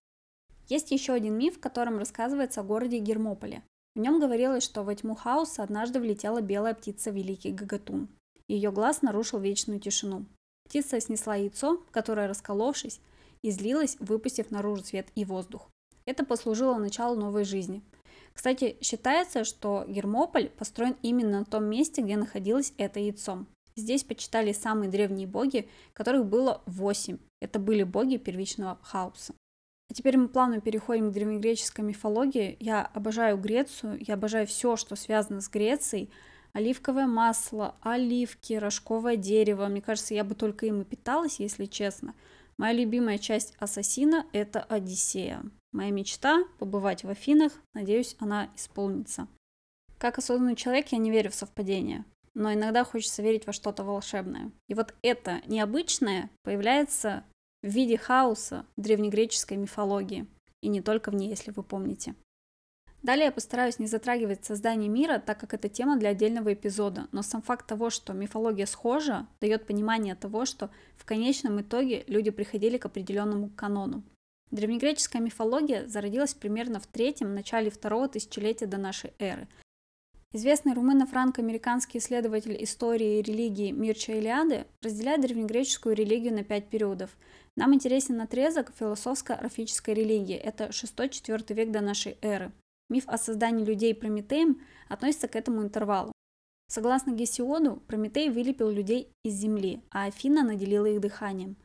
Есть 0.68 0.92
еще 0.92 1.12
один 1.12 1.37
миф, 1.37 1.57
в 1.57 1.61
котором 1.61 1.99
рассказывается 1.99 2.61
о 2.61 2.62
городе 2.62 3.00
Гермополе. 3.00 3.64
В 3.97 3.99
нем 3.99 4.21
говорилось, 4.21 4.62
что 4.62 4.85
во 4.85 4.95
тьму 4.95 5.16
хаоса 5.16 5.64
однажды 5.64 5.99
влетела 5.99 6.40
белая 6.40 6.75
птица 6.75 7.11
Великий 7.11 7.50
Гагатун. 7.50 8.09
Ее 8.47 8.71
глаз 8.71 9.02
нарушил 9.02 9.40
вечную 9.40 9.80
тишину. 9.80 10.25
Птица 10.68 11.00
снесла 11.00 11.35
яйцо, 11.35 11.83
которое, 11.90 12.28
расколовшись, 12.28 13.00
излилось, 13.42 13.97
выпустив 13.99 14.52
наружу 14.52 14.85
свет 14.85 15.09
и 15.16 15.25
воздух. 15.25 15.68
Это 16.07 16.25
послужило 16.25 16.78
началу 16.78 17.16
новой 17.16 17.42
жизни– 17.42 17.83
кстати, 18.38 18.76
считается, 18.80 19.42
что 19.42 19.85
Гермополь 19.88 20.49
построен 20.50 20.95
именно 21.02 21.40
на 21.40 21.45
том 21.45 21.64
месте, 21.64 22.02
где 22.02 22.16
находилось 22.16 22.73
это 22.78 23.00
яйцо. 23.00 23.47
Здесь 23.75 24.04
почитали 24.04 24.52
самые 24.52 24.88
древние 24.88 25.26
боги, 25.26 25.68
которых 25.92 26.25
было 26.25 26.62
восемь. 26.64 27.18
Это 27.40 27.59
были 27.59 27.83
боги 27.83 28.16
первичного 28.16 28.78
хаоса. 28.80 29.35
А 29.90 29.95
теперь 29.95 30.16
мы 30.16 30.28
плавно 30.28 30.61
переходим 30.61 31.11
к 31.11 31.14
древнегреческой 31.14 31.85
мифологии. 31.85 32.57
Я 32.61 32.87
обожаю 32.87 33.38
Грецию, 33.38 33.99
я 34.07 34.14
обожаю 34.14 34.47
все, 34.47 34.76
что 34.76 34.95
связано 34.95 35.40
с 35.40 35.49
Грецией. 35.49 36.09
Оливковое 36.52 37.09
масло, 37.09 37.75
оливки, 37.80 38.52
рожковое 38.52 39.16
дерево. 39.16 39.66
Мне 39.66 39.83
кажется, 39.83 40.14
я 40.14 40.23
бы 40.23 40.37
только 40.37 40.66
им 40.66 40.83
и 40.83 40.85
питалась, 40.85 41.40
если 41.40 41.64
честно. 41.64 42.14
Моя 42.59 42.73
любимая 42.73 43.19
часть 43.19 43.55
Ассасина– 43.61 44.27
это 44.33 44.61
Одиссея. 44.61 45.45
Моя 45.71 45.93
мечта– 45.93 46.43
побывать 46.59 47.05
в 47.05 47.09
Афинах, 47.09 47.53
надеюсь, 47.73 48.17
она 48.19 48.50
исполнится. 48.57 49.29
Как 49.97 50.19
осознанный 50.19 50.57
человек 50.57 50.88
я 50.88 50.99
не 50.99 51.12
верю 51.12 51.31
в 51.31 51.37
совпадения, 51.37 52.05
но 52.35 52.53
иногда 52.53 52.83
хочется 52.83 53.23
верить 53.23 53.47
во 53.47 53.53
что-то 53.53 53.85
волшебное. 53.85 54.50
И 54.69 54.75
вот 54.75 54.93
это 55.03 55.41
необычное 55.47 56.31
появляется 56.43 57.23
в 57.62 57.69
виде 57.69 57.97
хаоса 57.97 58.67
древнегреческой 58.77 59.57
мифологии, 59.57 60.27
и 60.61 60.69
не 60.69 60.81
только 60.81 61.12
в 61.12 61.15
ней, 61.15 61.29
если 61.29 61.53
вы 61.53 61.62
помните. 61.62 62.17
Далее 63.02 63.26
я 63.26 63.33
постараюсь 63.33 63.78
не 63.78 63.87
затрагивать 63.87 64.45
создание 64.45 64.88
мира, 64.88 65.23
так 65.25 65.38
как 65.38 65.55
это 65.55 65.69
тема 65.69 65.97
для 65.97 66.11
отдельного 66.11 66.52
эпизода, 66.52 67.07
но 67.12 67.23
сам 67.23 67.43
факт 67.43 67.67
того, 67.67 67.90
что 67.90 68.12
мифология 68.12 68.67
схожа, 68.67 69.26
дает 69.40 69.67
понимание 69.67 70.17
того, 70.17 70.45
что 70.45 70.71
в 70.97 71.05
конечном 71.05 71.61
итоге 71.61 72.05
люди 72.09 72.31
приходили 72.31 72.76
к 72.76 72.87
определенному 72.87 73.50
канону. 73.50 74.02
Древнегреческая 74.50 75.23
мифология 75.23 75.87
зародилась 75.87 76.35
примерно 76.35 76.81
в 76.81 76.87
третьем, 76.87 77.35
начале 77.35 77.71
второго 77.71 78.09
тысячелетия 78.09 78.67
до 78.67 78.78
нашей 78.78 79.12
эры. 79.19 79.47
Известный 80.33 80.75
румыно-франко-американский 80.75 81.99
исследователь 81.99 82.62
истории 82.62 83.19
и 83.19 83.23
религии 83.23 83.71
Мирча 83.71 84.12
Илиады 84.12 84.67
разделяет 84.83 85.23
древнегреческую 85.23 85.95
религию 85.95 86.35
на 86.35 86.45
пять 86.45 86.69
периодов. 86.69 87.17
Нам 87.57 87.75
интересен 87.75 88.21
отрезок 88.21 88.73
философско-орфической 88.78 89.95
религии, 89.95 90.37
это 90.37 90.64
6-4 90.64 91.55
век 91.55 91.71
до 91.71 91.81
нашей 91.81 92.19
эры. 92.21 92.52
Миф 92.88 93.04
о 93.07 93.18
создании 93.18 93.64
людей 93.64 93.95
Прометеем 93.95 94.61
относится 94.88 95.28
к 95.28 95.37
этому 95.37 95.62
интервалу. 95.62 96.12
Согласно 96.68 97.12
Гесиоду, 97.12 97.83
Прометей 97.87 98.28
вылепил 98.28 98.71
людей 98.71 99.11
из 99.25 99.35
земли, 99.35 99.83
а 99.90 100.04
Афина 100.04 100.42
наделила 100.42 100.87
их 100.87 101.00
дыханием. 101.00 101.57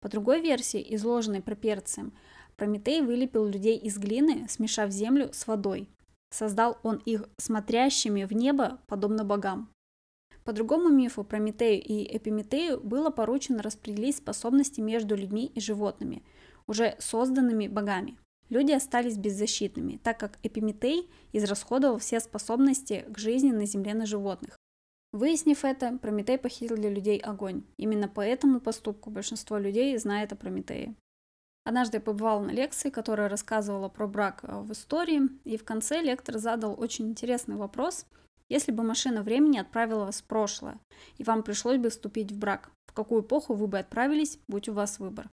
По 0.00 0.08
другой 0.08 0.40
версии, 0.40 0.94
изложенной 0.94 1.42
Проперцием, 1.42 2.12
Прометей 2.56 3.00
вылепил 3.00 3.46
людей 3.46 3.76
из 3.76 3.98
глины, 3.98 4.46
смешав 4.48 4.90
землю 4.90 5.30
с 5.32 5.46
водой. 5.46 5.88
Создал 6.30 6.78
он 6.82 6.96
их 7.04 7.28
смотрящими 7.38 8.24
в 8.24 8.32
небо, 8.32 8.80
подобно 8.86 9.24
богам. 9.24 9.68
По 10.44 10.52
другому 10.52 10.88
мифу 10.88 11.22
Прометею 11.24 11.82
и 11.82 12.16
Эпиметею 12.16 12.80
было 12.80 13.10
поручено 13.10 13.62
распределить 13.62 14.16
способности 14.16 14.80
между 14.80 15.14
людьми 15.14 15.46
и 15.46 15.60
животными, 15.60 16.24
уже 16.66 16.96
созданными 16.98 17.68
богами. 17.68 18.16
Люди 18.52 18.72
остались 18.72 19.16
беззащитными, 19.16 19.98
так 20.04 20.20
как 20.20 20.38
Эпиметей 20.42 21.10
израсходовал 21.32 21.96
все 21.96 22.20
способности 22.20 23.06
к 23.08 23.16
жизни 23.16 23.50
на 23.50 23.64
земле 23.64 23.94
на 23.94 24.04
животных. 24.04 24.58
Выяснив 25.10 25.64
это, 25.64 25.96
Прометей 25.96 26.36
похитил 26.36 26.76
для 26.76 26.90
людей 26.90 27.16
огонь. 27.16 27.64
Именно 27.78 28.08
по 28.08 28.20
этому 28.20 28.60
поступку 28.60 29.08
большинство 29.08 29.56
людей 29.56 29.96
знает 29.96 30.34
о 30.34 30.36
Прометее. 30.36 30.94
Однажды 31.64 31.96
я 31.96 32.02
побывала 32.02 32.42
на 32.42 32.50
лекции, 32.50 32.90
которая 32.90 33.30
рассказывала 33.30 33.88
про 33.88 34.06
брак 34.06 34.40
э, 34.42 34.60
в 34.60 34.70
истории, 34.72 35.30
и 35.44 35.56
в 35.56 35.64
конце 35.64 36.02
лектор 36.02 36.36
задал 36.36 36.78
очень 36.78 37.08
интересный 37.08 37.56
вопрос. 37.56 38.04
Если 38.50 38.70
бы 38.70 38.82
машина 38.82 39.22
времени 39.22 39.56
отправила 39.56 40.04
вас 40.04 40.20
в 40.20 40.24
прошлое, 40.24 40.78
и 41.16 41.24
вам 41.24 41.42
пришлось 41.42 41.78
бы 41.78 41.88
вступить 41.88 42.30
в 42.30 42.38
брак, 42.38 42.70
в 42.84 42.92
какую 42.92 43.22
эпоху 43.22 43.54
вы 43.54 43.66
бы 43.66 43.78
отправились, 43.78 44.38
будь 44.46 44.68
у 44.68 44.74
вас 44.74 44.98
выбор? 44.98 45.30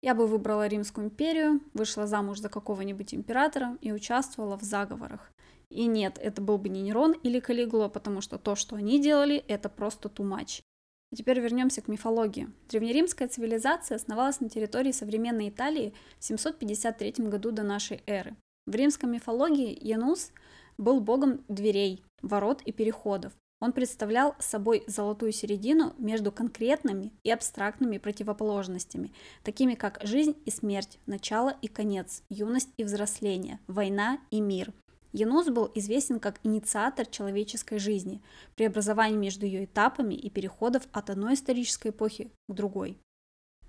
Я 0.00 0.14
бы 0.14 0.26
выбрала 0.26 0.66
Римскую 0.66 1.06
империю, 1.06 1.60
вышла 1.74 2.06
замуж 2.06 2.38
за 2.38 2.48
какого-нибудь 2.48 3.14
императора 3.14 3.76
и 3.80 3.92
участвовала 3.92 4.56
в 4.56 4.62
заговорах. 4.62 5.32
И 5.70 5.86
нет, 5.86 6.18
это 6.22 6.40
был 6.40 6.56
бы 6.56 6.68
не 6.68 6.82
Нерон 6.82 7.12
или 7.12 7.40
Калигула, 7.40 7.88
потому 7.88 8.20
что 8.20 8.38
то, 8.38 8.54
что 8.54 8.76
они 8.76 9.00
делали, 9.00 9.36
это 9.48 9.68
просто 9.68 10.08
much. 10.08 10.62
А 11.10 11.16
теперь 11.16 11.40
вернемся 11.40 11.80
к 11.80 11.88
мифологии. 11.88 12.48
Древнеримская 12.68 13.28
цивилизация 13.28 13.96
основалась 13.96 14.40
на 14.40 14.48
территории 14.48 14.92
современной 14.92 15.48
Италии 15.48 15.94
в 16.18 16.24
753 16.24 17.26
году 17.26 17.50
до 17.50 17.62
нашей 17.62 18.02
эры. 18.06 18.36
В 18.66 18.74
римской 18.74 19.08
мифологии 19.08 19.76
Янус 19.80 20.32
был 20.76 21.00
богом 21.00 21.44
дверей, 21.48 22.04
ворот 22.22 22.62
и 22.62 22.72
переходов. 22.72 23.32
Он 23.60 23.72
представлял 23.72 24.36
собой 24.38 24.84
золотую 24.86 25.32
середину 25.32 25.94
между 25.98 26.30
конкретными 26.30 27.12
и 27.24 27.30
абстрактными 27.30 27.98
противоположностями, 27.98 29.12
такими 29.42 29.74
как 29.74 29.98
жизнь 30.02 30.36
и 30.44 30.50
смерть, 30.50 30.98
начало 31.06 31.56
и 31.60 31.66
конец, 31.66 32.22
юность 32.28 32.70
и 32.76 32.84
взросление, 32.84 33.58
война 33.66 34.18
и 34.30 34.40
мир, 34.40 34.72
Янус 35.12 35.46
был 35.48 35.70
известен 35.74 36.20
как 36.20 36.38
инициатор 36.44 37.06
человеческой 37.06 37.78
жизни, 37.78 38.20
преобразований 38.56 39.16
между 39.16 39.46
ее 39.46 39.64
этапами 39.64 40.14
и 40.14 40.28
переходов 40.28 40.86
от 40.92 41.10
одной 41.10 41.34
исторической 41.34 41.88
эпохи 41.88 42.30
к 42.48 42.52
другой. 42.52 42.98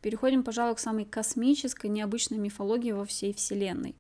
Переходим, 0.02 0.44
пожалуй, 0.44 0.76
к 0.76 0.80
самой 0.80 1.06
космической, 1.06 1.88
необычной 1.88 2.38
мифологии 2.38 2.92
во 2.92 3.06
всей 3.06 3.34
Вселенной. 3.34 3.96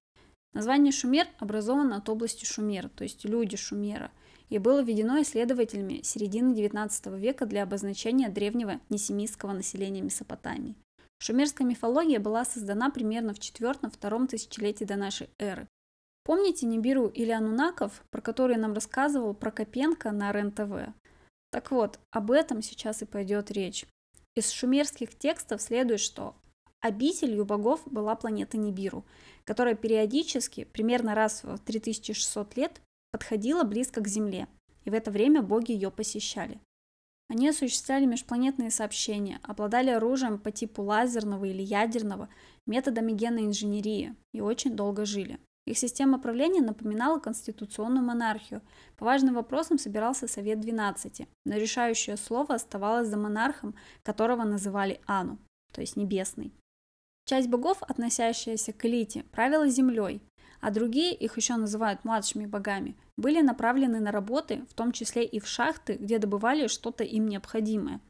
Название 0.53 0.91
Шумер 0.91 1.27
образовано 1.39 1.97
от 1.97 2.09
области 2.09 2.43
Шумера, 2.43 2.89
то 2.89 3.03
есть 3.03 3.23
люди 3.23 3.55
Шумера, 3.55 4.11
и 4.49 4.57
было 4.57 4.81
введено 4.81 5.21
исследователями 5.21 6.01
середины 6.03 6.53
XIX 6.53 7.17
века 7.19 7.45
для 7.45 7.63
обозначения 7.63 8.29
древнего 8.29 8.79
несемитского 8.89 9.53
населения 9.53 10.01
Месопотамии. 10.01 10.75
Шумерская 11.21 11.67
мифология 11.67 12.19
была 12.19 12.45
создана 12.45 12.89
примерно 12.89 13.33
в 13.33 13.39
IV-II 13.39 14.27
тысячелетии 14.27 14.85
до 14.85 14.95
нашей 14.95 15.29
эры. 15.37 15.67
Помните 16.23 16.65
Нибиру 16.65 17.07
или 17.07 17.31
Анунаков, 17.31 18.03
про 18.09 18.21
которые 18.21 18.57
нам 18.57 18.73
рассказывал 18.73 19.33
Прокопенко 19.33 20.11
на 20.11 20.31
РЕН-ТВ? 20.31 20.93
Так 21.51 21.71
вот, 21.71 21.99
об 22.11 22.31
этом 22.31 22.61
сейчас 22.61 23.01
и 23.01 23.05
пойдет 23.05 23.51
речь. 23.51 23.85
Из 24.35 24.51
шумерских 24.51 25.17
текстов 25.17 25.61
следует, 25.61 25.99
что 25.99 26.35
обителью 26.81 27.45
богов 27.45 27.81
была 27.85 28.15
планета 28.15 28.57
Нибиру, 28.57 29.05
которая 29.43 29.75
периодически, 29.75 30.63
примерно 30.63 31.15
раз 31.15 31.43
в 31.43 31.57
3600 31.57 32.55
лет, 32.55 32.81
подходила 33.11 33.63
близко 33.63 34.01
к 34.01 34.07
Земле, 34.07 34.47
и 34.85 34.89
в 34.89 34.93
это 34.93 35.11
время 35.11 35.41
боги 35.41 35.71
ее 35.71 35.91
посещали. 35.91 36.59
Они 37.29 37.47
осуществляли 37.47 38.05
межпланетные 38.05 38.71
сообщения, 38.71 39.39
обладали 39.43 39.91
оружием 39.91 40.39
по 40.39 40.51
типу 40.51 40.81
лазерного 40.81 41.45
или 41.45 41.61
ядерного, 41.61 42.27
методами 42.65 43.11
генной 43.11 43.45
инженерии 43.45 44.15
и 44.33 44.41
очень 44.41 44.75
долго 44.75 45.05
жили. 45.05 45.39
Их 45.67 45.77
система 45.77 46.17
правления 46.17 46.61
напоминала 46.61 47.19
конституционную 47.19 48.03
монархию. 48.03 48.63
По 48.97 49.05
важным 49.05 49.35
вопросам 49.35 49.77
собирался 49.77 50.27
Совет 50.27 50.59
12, 50.59 51.27
но 51.45 51.55
решающее 51.55 52.17
слово 52.17 52.55
оставалось 52.55 53.07
за 53.07 53.17
монархом, 53.17 53.75
которого 54.01 54.43
называли 54.43 54.99
Ану, 55.05 55.37
то 55.71 55.81
есть 55.81 55.95
Небесный. 55.95 56.51
Часть 57.25 57.49
богов, 57.49 57.83
относящаяся 57.83 58.73
к 58.73 58.83
элите, 58.85 59.21
правила 59.31 59.67
землей, 59.67 60.23
а 60.61 60.71
другие, 60.71 61.13
их 61.13 61.37
еще 61.37 61.55
называют 61.55 62.03
младшими 62.03 62.45
богами, 62.45 62.95
были 63.17 63.41
направлены 63.41 63.99
на 63.99 64.11
работы, 64.11 64.65
в 64.69 64.73
том 64.73 64.91
числе 64.91 65.25
и 65.25 65.39
в 65.39 65.47
шахты, 65.47 65.93
где 65.93 66.19
добывали 66.19 66.67
что-то 66.67 67.03
им 67.03 67.27
необходимое. 67.27 68.01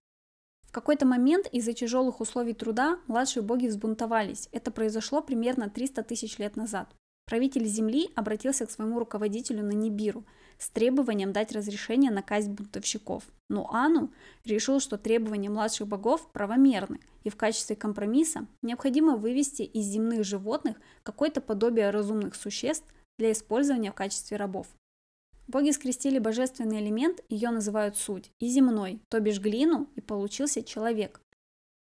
В 0.69 0.71
какой-то 0.71 1.05
момент 1.07 1.47
из-за 1.51 1.73
тяжелых 1.73 2.21
условий 2.21 2.53
труда 2.53 2.99
младшие 3.07 3.41
боги 3.41 3.65
взбунтовались. 3.67 4.49
Это 4.51 4.69
произошло 4.69 5.21
примерно 5.21 5.67
300 5.67 6.03
тысяч 6.03 6.37
лет 6.37 6.55
назад. 6.55 6.93
Правитель 7.25 7.65
Земли 7.65 8.11
обратился 8.15 8.67
к 8.67 8.71
своему 8.71 8.99
руководителю 8.99 9.63
на 9.63 9.71
Нибиру 9.71 10.25
с 10.59 10.69
требованием 10.69 11.31
дать 11.31 11.51
разрешение 11.51 12.11
на 12.11 12.21
казнь 12.21 12.51
бунтовщиков. 12.51 13.23
Но 13.49 13.67
Ану 13.73 14.11
решил, 14.45 14.79
что 14.79 14.97
требования 14.97 15.49
младших 15.49 15.87
богов 15.87 16.31
правомерны, 16.31 16.99
и 17.23 17.29
в 17.29 17.35
качестве 17.35 17.75
компромисса 17.75 18.45
необходимо 18.61 19.15
вывести 19.15 19.63
из 19.63 19.85
земных 19.85 20.23
животных 20.23 20.77
какое-то 21.03 21.41
подобие 21.41 21.89
разумных 21.89 22.35
существ 22.35 22.85
для 23.17 23.31
использования 23.31 23.91
в 23.91 23.95
качестве 23.95 24.37
рабов. 24.37 24.67
Боги 25.47 25.71
скрестили 25.71 26.19
божественный 26.19 26.79
элемент, 26.79 27.23
ее 27.27 27.49
называют 27.49 27.97
суть, 27.97 28.31
и 28.39 28.47
земной, 28.47 29.01
то 29.09 29.19
бишь 29.19 29.39
глину, 29.39 29.89
и 29.95 30.01
получился 30.01 30.61
человек, 30.61 31.21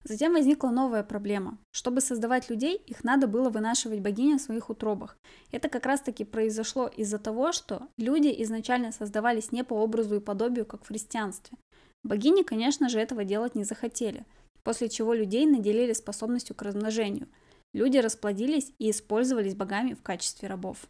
Затем 0.07 0.33
возникла 0.33 0.69
новая 0.69 1.03
проблема. 1.03 1.57
Чтобы 1.71 1.99
создавать 1.99 2.51
людей, 2.51 2.75
их 2.85 3.03
надо 3.03 3.27
было 3.27 3.49
вынашивать 3.49 4.01
богиням 4.01 4.37
в 4.37 4.41
своих 4.41 4.69
утробах. 4.69 5.17
Это 5.51 5.67
как 5.67 5.87
раз 5.87 5.99
таки 5.99 6.23
произошло 6.23 6.87
из-за 6.87 7.17
того, 7.17 7.51
что 7.51 7.87
люди 7.97 8.33
изначально 8.43 8.91
создавались 8.91 9.51
не 9.51 9.63
по 9.63 9.73
образу 9.73 10.17
и 10.17 10.19
подобию, 10.19 10.67
как 10.67 10.83
в 10.83 10.87
христианстве. 10.89 11.57
Богини, 12.03 12.43
конечно 12.43 12.87
же, 12.87 12.99
этого 12.99 13.23
делать 13.23 13.55
не 13.55 13.63
захотели, 13.63 14.27
после 14.63 14.89
чего 14.89 15.15
людей 15.15 15.47
наделили 15.47 15.93
способностью 15.93 16.55
к 16.55 16.61
размножению. 16.61 17.27
Люди 17.73 17.97
расплодились 17.97 18.73
и 18.77 18.91
использовались 18.91 19.55
богами 19.55 19.95
в 19.95 20.03
качестве 20.03 20.47
рабов. 20.47 20.87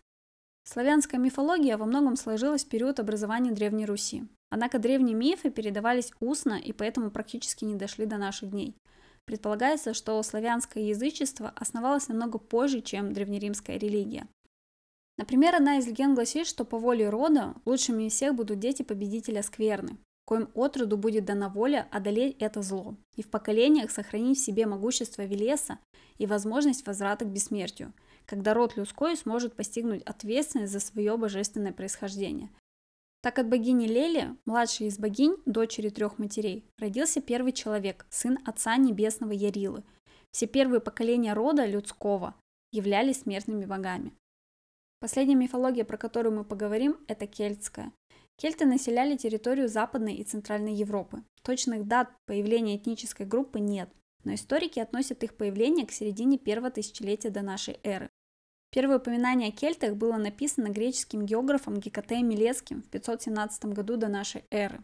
Славянская 0.65 1.21
мифология 1.21 1.77
во 1.77 1.85
многом 1.85 2.17
сложилась 2.17 2.65
в 2.65 2.69
период 2.69 2.99
образования 2.99 3.51
Древней 3.51 3.85
Руси. 3.85 4.25
Однако 4.49 4.77
древние 4.77 5.15
мифы 5.15 5.51
передавались 5.51 6.11
устно 6.19 6.59
и 6.59 6.73
поэтому 6.73 7.11
практически 7.11 7.63
не 7.63 7.75
дошли 7.75 8.05
до 8.05 8.17
наших 8.17 8.49
дней. 8.49 8.75
Предполагается, 9.25 9.93
что 9.93 10.21
славянское 10.21 10.83
язычество 10.83 11.51
основалось 11.55 12.07
намного 12.07 12.37
позже, 12.37 12.81
чем 12.81 13.11
древнеримская 13.11 13.77
религия. 13.77 14.27
Например, 15.17 15.55
одна 15.55 15.77
из 15.77 15.87
легенд 15.87 16.15
гласит, 16.15 16.45
что 16.45 16.65
по 16.65 16.77
воле 16.77 17.09
рода 17.09 17.55
лучшими 17.65 18.03
из 18.03 18.13
всех 18.13 18.35
будут 18.35 18.59
дети 18.59 18.83
победителя 18.83 19.41
скверны, 19.41 19.97
коим 20.25 20.49
отроду 20.53 20.97
будет 20.97 21.25
дана 21.25 21.49
воля 21.49 21.87
одолеть 21.91 22.35
это 22.39 22.61
зло, 22.61 22.95
и 23.15 23.23
в 23.23 23.29
поколениях 23.29 23.91
сохранить 23.91 24.37
в 24.37 24.43
себе 24.43 24.65
могущество 24.65 25.23
Велеса 25.23 25.79
и 26.17 26.25
возможность 26.25 26.85
возврата 26.85 27.25
к 27.25 27.29
бессмертию, 27.29 27.93
когда 28.25 28.53
род 28.53 28.75
людской 28.75 29.15
сможет 29.15 29.55
постигнуть 29.55 30.03
ответственность 30.03 30.73
за 30.73 30.79
свое 30.79 31.15
божественное 31.17 31.71
происхождение, 31.71 32.49
так 33.25 33.39
от 33.39 33.49
богини 33.49 33.87
Лели, 33.87 34.37
младшей 34.45 34.85
из 34.85 34.99
богинь, 34.99 35.37
дочери 35.47 35.89
трех 35.89 36.19
матерей, 36.19 36.63
родился 36.77 37.21
первый 37.21 37.53
человек, 37.53 38.05
сын 38.11 38.37
отца 38.45 38.77
небесного 38.77 39.31
Ярилы. 39.31 39.83
Все 40.29 40.45
первые 40.45 40.79
поколения 40.79 41.33
рода 41.33 41.65
людского 41.65 42.35
являлись 42.71 43.21
смертными 43.21 43.65
богами. 43.65 44.13
Последняя 44.99 45.33
мифология, 45.33 45.85
про 45.85 45.97
которую 45.97 46.35
мы 46.35 46.43
поговорим, 46.43 46.97
это 47.07 47.25
кельтская. 47.25 47.91
Кельты 48.37 48.67
населяли 48.67 49.17
территорию 49.17 49.69
Западной 49.69 50.13
и 50.13 50.23
Центральной 50.23 50.75
Европы. 50.75 51.23
Точных 51.41 51.87
дат 51.87 52.11
появления 52.27 52.77
этнической 52.77 53.25
группы 53.25 53.59
нет, 53.59 53.89
но 54.23 54.35
историки 54.35 54.77
относят 54.77 55.23
их 55.23 55.35
появление 55.35 55.87
к 55.87 55.91
середине 55.91 56.37
первого 56.37 56.69
тысячелетия 56.69 57.31
до 57.31 57.41
нашей 57.41 57.79
эры. 57.81 58.11
Первое 58.75 58.97
упоминание 58.97 59.47
о 59.47 59.51
кельтах 59.53 59.95
было 59.95 60.17
написано 60.17 60.67
греческим 60.67 61.25
географом 61.25 61.79
Гекатеем 61.79 62.27
Милецким 62.27 62.81
в 62.81 62.89
517 62.89 63.67
году 63.67 63.95
до 63.95 64.09
нашей 64.09 64.43
эры. 64.51 64.81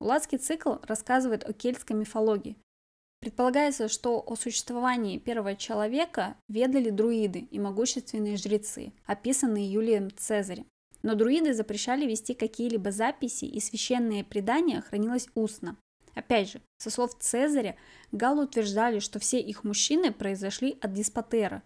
Уладский 0.00 0.38
цикл 0.38 0.74
рассказывает 0.82 1.48
о 1.48 1.52
кельтской 1.52 1.94
мифологии. 1.94 2.56
Предполагается, 3.20 3.86
что 3.86 4.20
о 4.26 4.34
существовании 4.34 5.18
первого 5.18 5.54
человека 5.54 6.34
ведали 6.48 6.90
друиды 6.90 7.46
и 7.52 7.60
могущественные 7.60 8.36
жрецы, 8.38 8.92
описанные 9.06 9.72
Юлием 9.72 10.10
Цезарем. 10.16 10.66
Но 11.04 11.14
друиды 11.14 11.54
запрещали 11.54 12.06
вести 12.06 12.34
какие-либо 12.34 12.90
записи, 12.90 13.44
и 13.44 13.60
священное 13.60 14.24
предание 14.24 14.80
хранилось 14.80 15.28
устно. 15.36 15.76
Опять 16.16 16.50
же, 16.50 16.60
со 16.78 16.90
слов 16.90 17.16
Цезаря, 17.20 17.76
галлы 18.10 18.46
утверждали, 18.46 18.98
что 18.98 19.20
все 19.20 19.38
их 19.38 19.62
мужчины 19.62 20.12
произошли 20.12 20.76
от 20.80 20.92
Диспотера, 20.92 21.62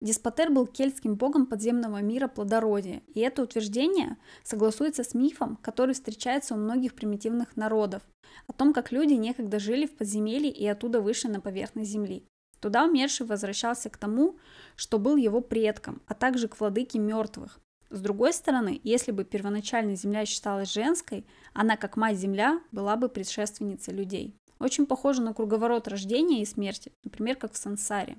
Диспотер 0.00 0.50
был 0.50 0.66
кельтским 0.66 1.14
богом 1.14 1.46
подземного 1.46 2.02
мира 2.02 2.28
плодородия, 2.28 3.02
и 3.14 3.20
это 3.20 3.42
утверждение 3.42 4.18
согласуется 4.42 5.02
с 5.02 5.14
мифом, 5.14 5.56
который 5.62 5.94
встречается 5.94 6.54
у 6.54 6.58
многих 6.58 6.94
примитивных 6.94 7.56
народов, 7.56 8.02
о 8.46 8.52
том, 8.52 8.72
как 8.72 8.92
люди 8.92 9.14
некогда 9.14 9.58
жили 9.58 9.86
в 9.86 9.96
подземелье 9.96 10.50
и 10.50 10.66
оттуда 10.66 11.00
вышли 11.00 11.28
на 11.28 11.40
поверхность 11.40 11.90
земли. 11.90 12.26
Туда 12.60 12.84
умерший 12.84 13.26
возвращался 13.26 13.90
к 13.90 13.96
тому, 13.96 14.38
что 14.76 14.98
был 14.98 15.16
его 15.16 15.40
предком, 15.40 16.02
а 16.06 16.14
также 16.14 16.48
к 16.48 16.58
владыке 16.58 16.98
мертвых. 16.98 17.60
С 17.90 18.00
другой 18.00 18.32
стороны, 18.32 18.80
если 18.82 19.12
бы 19.12 19.24
первоначально 19.24 19.94
Земля 19.94 20.26
считалась 20.26 20.72
женской, 20.72 21.24
она, 21.52 21.76
как 21.76 21.96
мать-Земля, 21.96 22.60
была 22.72 22.96
бы 22.96 23.08
предшественницей 23.08 23.94
людей. 23.94 24.34
Очень 24.58 24.86
похоже 24.86 25.22
на 25.22 25.34
круговорот 25.34 25.86
рождения 25.88 26.42
и 26.42 26.46
смерти, 26.46 26.90
например, 27.04 27.36
как 27.36 27.52
в 27.52 27.56
сансаре. 27.56 28.16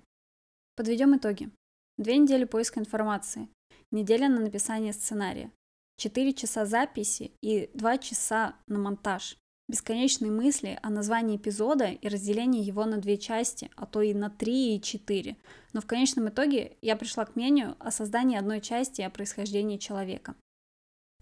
Подведем 0.75 1.17
итоги. 1.17 1.49
Две 1.97 2.17
недели 2.17 2.43
поиска 2.43 2.81
информации, 2.81 3.47
неделя 3.89 4.27
на 4.27 4.41
написание 4.41 4.91
сценария, 4.91 5.49
4 5.97 6.33
часа 6.33 6.65
записи 6.65 7.31
и 7.41 7.69
2 7.73 7.97
часа 7.99 8.55
на 8.67 8.79
монтаж. 8.79 9.37
Бесконечные 9.67 10.29
мысли 10.29 10.77
о 10.83 10.89
названии 10.89 11.37
эпизода 11.37 11.85
и 11.85 12.07
разделении 12.07 12.61
его 12.61 12.85
на 12.85 12.97
две 12.97 13.17
части, 13.17 13.71
а 13.75 13.87
то 13.87 14.01
и 14.01 14.13
на 14.13 14.29
три 14.29 14.75
и 14.75 14.81
четыре. 14.81 15.37
Но 15.73 15.81
в 15.81 15.87
конечном 15.87 16.29
итоге 16.29 16.77
я 16.81 16.95
пришла 16.95 17.25
к 17.25 17.35
мнению 17.35 17.75
о 17.79 17.89
создании 17.91 18.37
одной 18.37 18.61
части 18.61 19.01
о 19.01 19.09
происхождении 19.09 19.77
человека. 19.77 20.35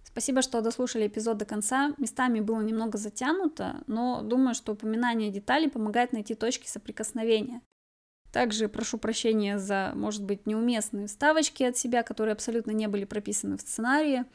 Спасибо, 0.04 0.42
что 0.42 0.62
дослушали 0.62 1.08
эпизод 1.08 1.38
до 1.38 1.46
конца. 1.46 1.94
Местами 1.98 2.42
было 2.42 2.62
немного 2.62 2.98
затянуто, 2.98 3.84
но 3.88 4.22
думаю, 4.22 4.56
что 4.56 4.74
упоминание 4.74 5.32
деталей 5.32 5.70
помогает 5.70 6.12
найти 6.12 6.36
точки 6.36 6.68
соприкосновения. 6.68 7.62
Также 8.34 8.68
прошу 8.68 8.98
прощения 8.98 9.60
за, 9.60 9.92
может 9.94 10.24
быть, 10.24 10.48
неуместные 10.48 11.06
вставочки 11.06 11.62
от 11.62 11.78
себя, 11.78 12.02
которые 12.02 12.34
абсолютно 12.34 12.72
не 12.72 12.88
были 12.88 13.06
прописаны 13.06 13.58
в 13.58 13.62
сценарии. 13.62 14.26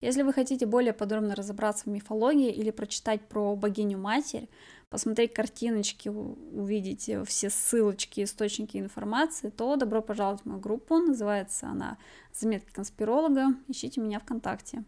Если 0.00 0.22
вы 0.22 0.32
хотите 0.32 0.64
более 0.64 0.94
подробно 0.94 1.34
разобраться 1.34 1.84
в 1.84 1.88
мифологии 1.88 2.50
или 2.50 2.70
прочитать 2.70 3.20
про 3.28 3.54
богиню-матерь, 3.54 4.48
посмотреть 4.88 5.34
картиночки, 5.34 6.08
увидеть 6.08 7.10
все 7.26 7.50
ссылочки, 7.50 8.24
источники 8.24 8.78
информации, 8.78 9.50
то 9.50 9.76
добро 9.76 10.00
пожаловать 10.00 10.40
в 10.40 10.46
мою 10.46 10.60
группу. 10.60 10.96
Называется 10.96 11.66
она 11.66 11.98
«Заметки 12.32 12.72
конспиролога». 12.72 13.48
Ищите 13.68 14.00
меня 14.00 14.18
ВКонтакте. 14.18 14.82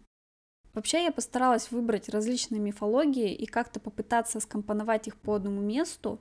Вообще 0.72 1.04
я 1.04 1.12
постаралась 1.12 1.70
выбрать 1.70 2.08
различные 2.08 2.62
мифологии 2.62 3.34
и 3.34 3.44
как-то 3.44 3.78
попытаться 3.78 4.40
скомпоновать 4.40 5.06
их 5.06 5.16
по 5.16 5.34
одному 5.34 5.60
месту, 5.60 6.18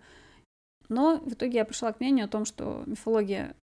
но 0.89 1.17
в 1.17 1.33
итоге 1.33 1.59
я 1.59 1.65
пришла 1.65 1.91
к 1.91 1.99
мнению 1.99 2.25
о 2.25 2.29
том, 2.29 2.45
что 2.45 2.83
мифология 2.85 3.55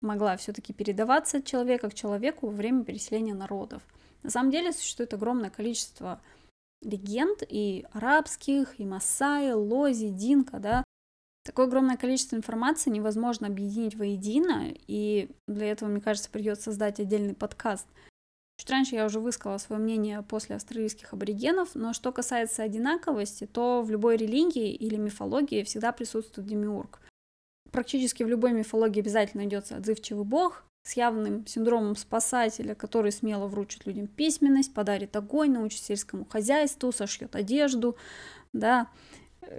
могла 0.00 0.36
все-таки 0.36 0.72
передаваться 0.72 1.38
от 1.38 1.44
человека 1.44 1.90
к 1.90 1.94
человеку 1.94 2.46
во 2.46 2.52
время 2.52 2.84
переселения 2.84 3.34
народов. 3.34 3.82
На 4.22 4.30
самом 4.30 4.50
деле 4.50 4.72
существует 4.72 5.12
огромное 5.14 5.50
количество 5.50 6.20
легенд 6.82 7.42
и 7.46 7.86
арабских, 7.92 8.78
и 8.80 8.86
масаи, 8.86 9.52
лози, 9.52 10.08
динка, 10.08 10.58
да. 10.58 10.84
Такое 11.44 11.66
огромное 11.66 11.96
количество 11.96 12.36
информации 12.36 12.90
невозможно 12.90 13.46
объединить 13.46 13.94
воедино, 13.94 14.74
и 14.86 15.30
для 15.48 15.70
этого, 15.70 15.88
мне 15.88 16.00
кажется, 16.00 16.30
придется 16.30 16.64
создать 16.64 17.00
отдельный 17.00 17.34
подкаст– 17.34 17.86
Чуть 18.60 18.68
раньше 18.68 18.94
я 18.94 19.06
уже 19.06 19.20
высказала 19.20 19.56
свое 19.56 19.80
мнение 19.80 20.20
после 20.20 20.54
австралийских 20.54 21.14
аборигенов, 21.14 21.70
но 21.74 21.94
что 21.94 22.12
касается 22.12 22.62
одинаковости, 22.62 23.46
то 23.46 23.80
в 23.80 23.90
любой 23.90 24.18
религии 24.18 24.74
или 24.74 24.96
мифологии 24.96 25.62
всегда 25.62 25.92
присутствует 25.92 26.46
демиург. 26.46 27.00
Практически 27.72 28.22
в 28.22 28.28
любой 28.28 28.52
мифологии 28.52 29.00
обязательно 29.00 29.44
найдется 29.44 29.76
отзывчивый 29.76 30.26
бог 30.26 30.64
с 30.86 30.92
явным 30.92 31.46
синдромом 31.46 31.96
спасателя, 31.96 32.74
который 32.74 33.12
смело 33.12 33.46
вручит 33.46 33.86
людям 33.86 34.06
письменность, 34.06 34.74
подарит 34.74 35.16
огонь, 35.16 35.52
научит 35.52 35.82
сельскому 35.82 36.26
хозяйству, 36.26 36.92
сошьет 36.92 37.36
одежду, 37.36 37.96
да, 38.52 38.88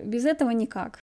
без 0.03 0.25
этого 0.25 0.51
никак. 0.51 0.99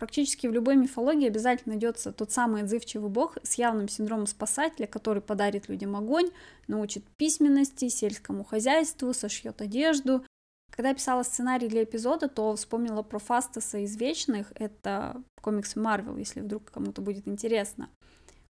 Практически 0.00 0.46
в 0.46 0.52
любой 0.52 0.76
мифологии 0.76 1.26
обязательно 1.26 1.74
найдется 1.74 2.10
тот 2.10 2.32
самый 2.32 2.62
отзывчивый 2.62 3.10
бог 3.10 3.36
с 3.42 3.56
явным 3.56 3.86
синдромом 3.86 4.26
спасателя, 4.26 4.86
который 4.86 5.20
подарит 5.20 5.68
людям 5.68 5.94
огонь, 5.94 6.30
научит 6.68 7.04
письменности, 7.18 7.90
сельскому 7.90 8.42
хозяйству, 8.42 9.12
сошьет 9.12 9.60
одежду. 9.60 10.24
Когда 10.70 10.88
я 10.88 10.94
писала 10.94 11.22
сценарий 11.22 11.68
для 11.68 11.84
эпизода, 11.84 12.28
то 12.28 12.56
вспомнила 12.56 13.02
про 13.02 13.18
Фастаса 13.18 13.76
из 13.76 13.94
Вечных, 13.98 14.54
это 14.54 15.22
комикс 15.42 15.76
Марвел, 15.76 16.16
если 16.16 16.40
вдруг 16.40 16.70
кому-то 16.70 17.02
будет 17.02 17.28
интересно. 17.28 17.90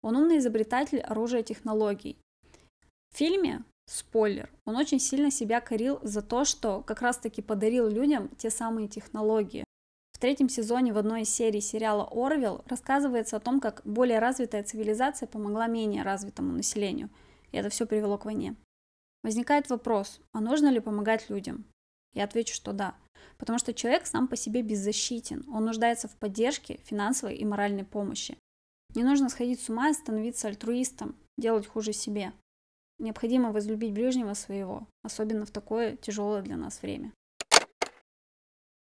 Он 0.02 0.14
умный 0.14 0.38
изобретатель 0.38 1.00
оружия 1.00 1.42
технологий. 1.42 2.16
В 3.12 3.16
фильме, 3.16 3.64
спойлер, 3.88 4.48
он 4.66 4.76
очень 4.76 5.00
сильно 5.00 5.32
себя 5.32 5.60
корил 5.60 5.98
за 6.02 6.22
то, 6.22 6.44
что 6.44 6.82
как 6.82 7.02
раз-таки 7.02 7.42
подарил 7.42 7.88
людям 7.88 8.28
те 8.38 8.50
самые 8.50 8.86
технологии. 8.86 9.64
В 10.20 10.22
третьем 10.22 10.50
сезоне 10.50 10.92
в 10.92 10.98
одной 10.98 11.22
из 11.22 11.30
серий 11.30 11.62
сериала 11.62 12.06
«Орвилл» 12.12 12.62
рассказывается 12.66 13.38
о 13.38 13.40
том, 13.40 13.58
как 13.58 13.80
более 13.86 14.18
развитая 14.18 14.62
цивилизация 14.62 15.26
помогла 15.26 15.66
менее 15.66 16.02
развитому 16.02 16.52
населению, 16.52 17.08
и 17.52 17.56
это 17.56 17.70
все 17.70 17.86
привело 17.86 18.18
к 18.18 18.26
войне. 18.26 18.54
Возникает 19.24 19.70
вопрос, 19.70 20.20
а 20.34 20.42
нужно 20.42 20.68
ли 20.68 20.78
помогать 20.78 21.30
людям? 21.30 21.64
Я 22.12 22.24
отвечу, 22.24 22.52
что 22.52 22.74
да, 22.74 22.94
потому 23.38 23.58
что 23.58 23.72
человек 23.72 24.06
сам 24.06 24.28
по 24.28 24.36
себе 24.36 24.60
беззащитен, 24.60 25.46
он 25.48 25.64
нуждается 25.64 26.06
в 26.06 26.14
поддержке, 26.16 26.80
финансовой 26.84 27.36
и 27.36 27.44
моральной 27.46 27.86
помощи. 27.86 28.36
Не 28.94 29.04
нужно 29.04 29.30
сходить 29.30 29.62
с 29.62 29.70
ума 29.70 29.88
и 29.88 29.94
становиться 29.94 30.48
альтруистом, 30.48 31.16
делать 31.38 31.66
хуже 31.66 31.94
себе. 31.94 32.34
Необходимо 32.98 33.52
возлюбить 33.52 33.94
ближнего 33.94 34.34
своего, 34.34 34.86
особенно 35.02 35.46
в 35.46 35.50
такое 35.50 35.96
тяжелое 35.96 36.42
для 36.42 36.58
нас 36.58 36.82
время. 36.82 37.10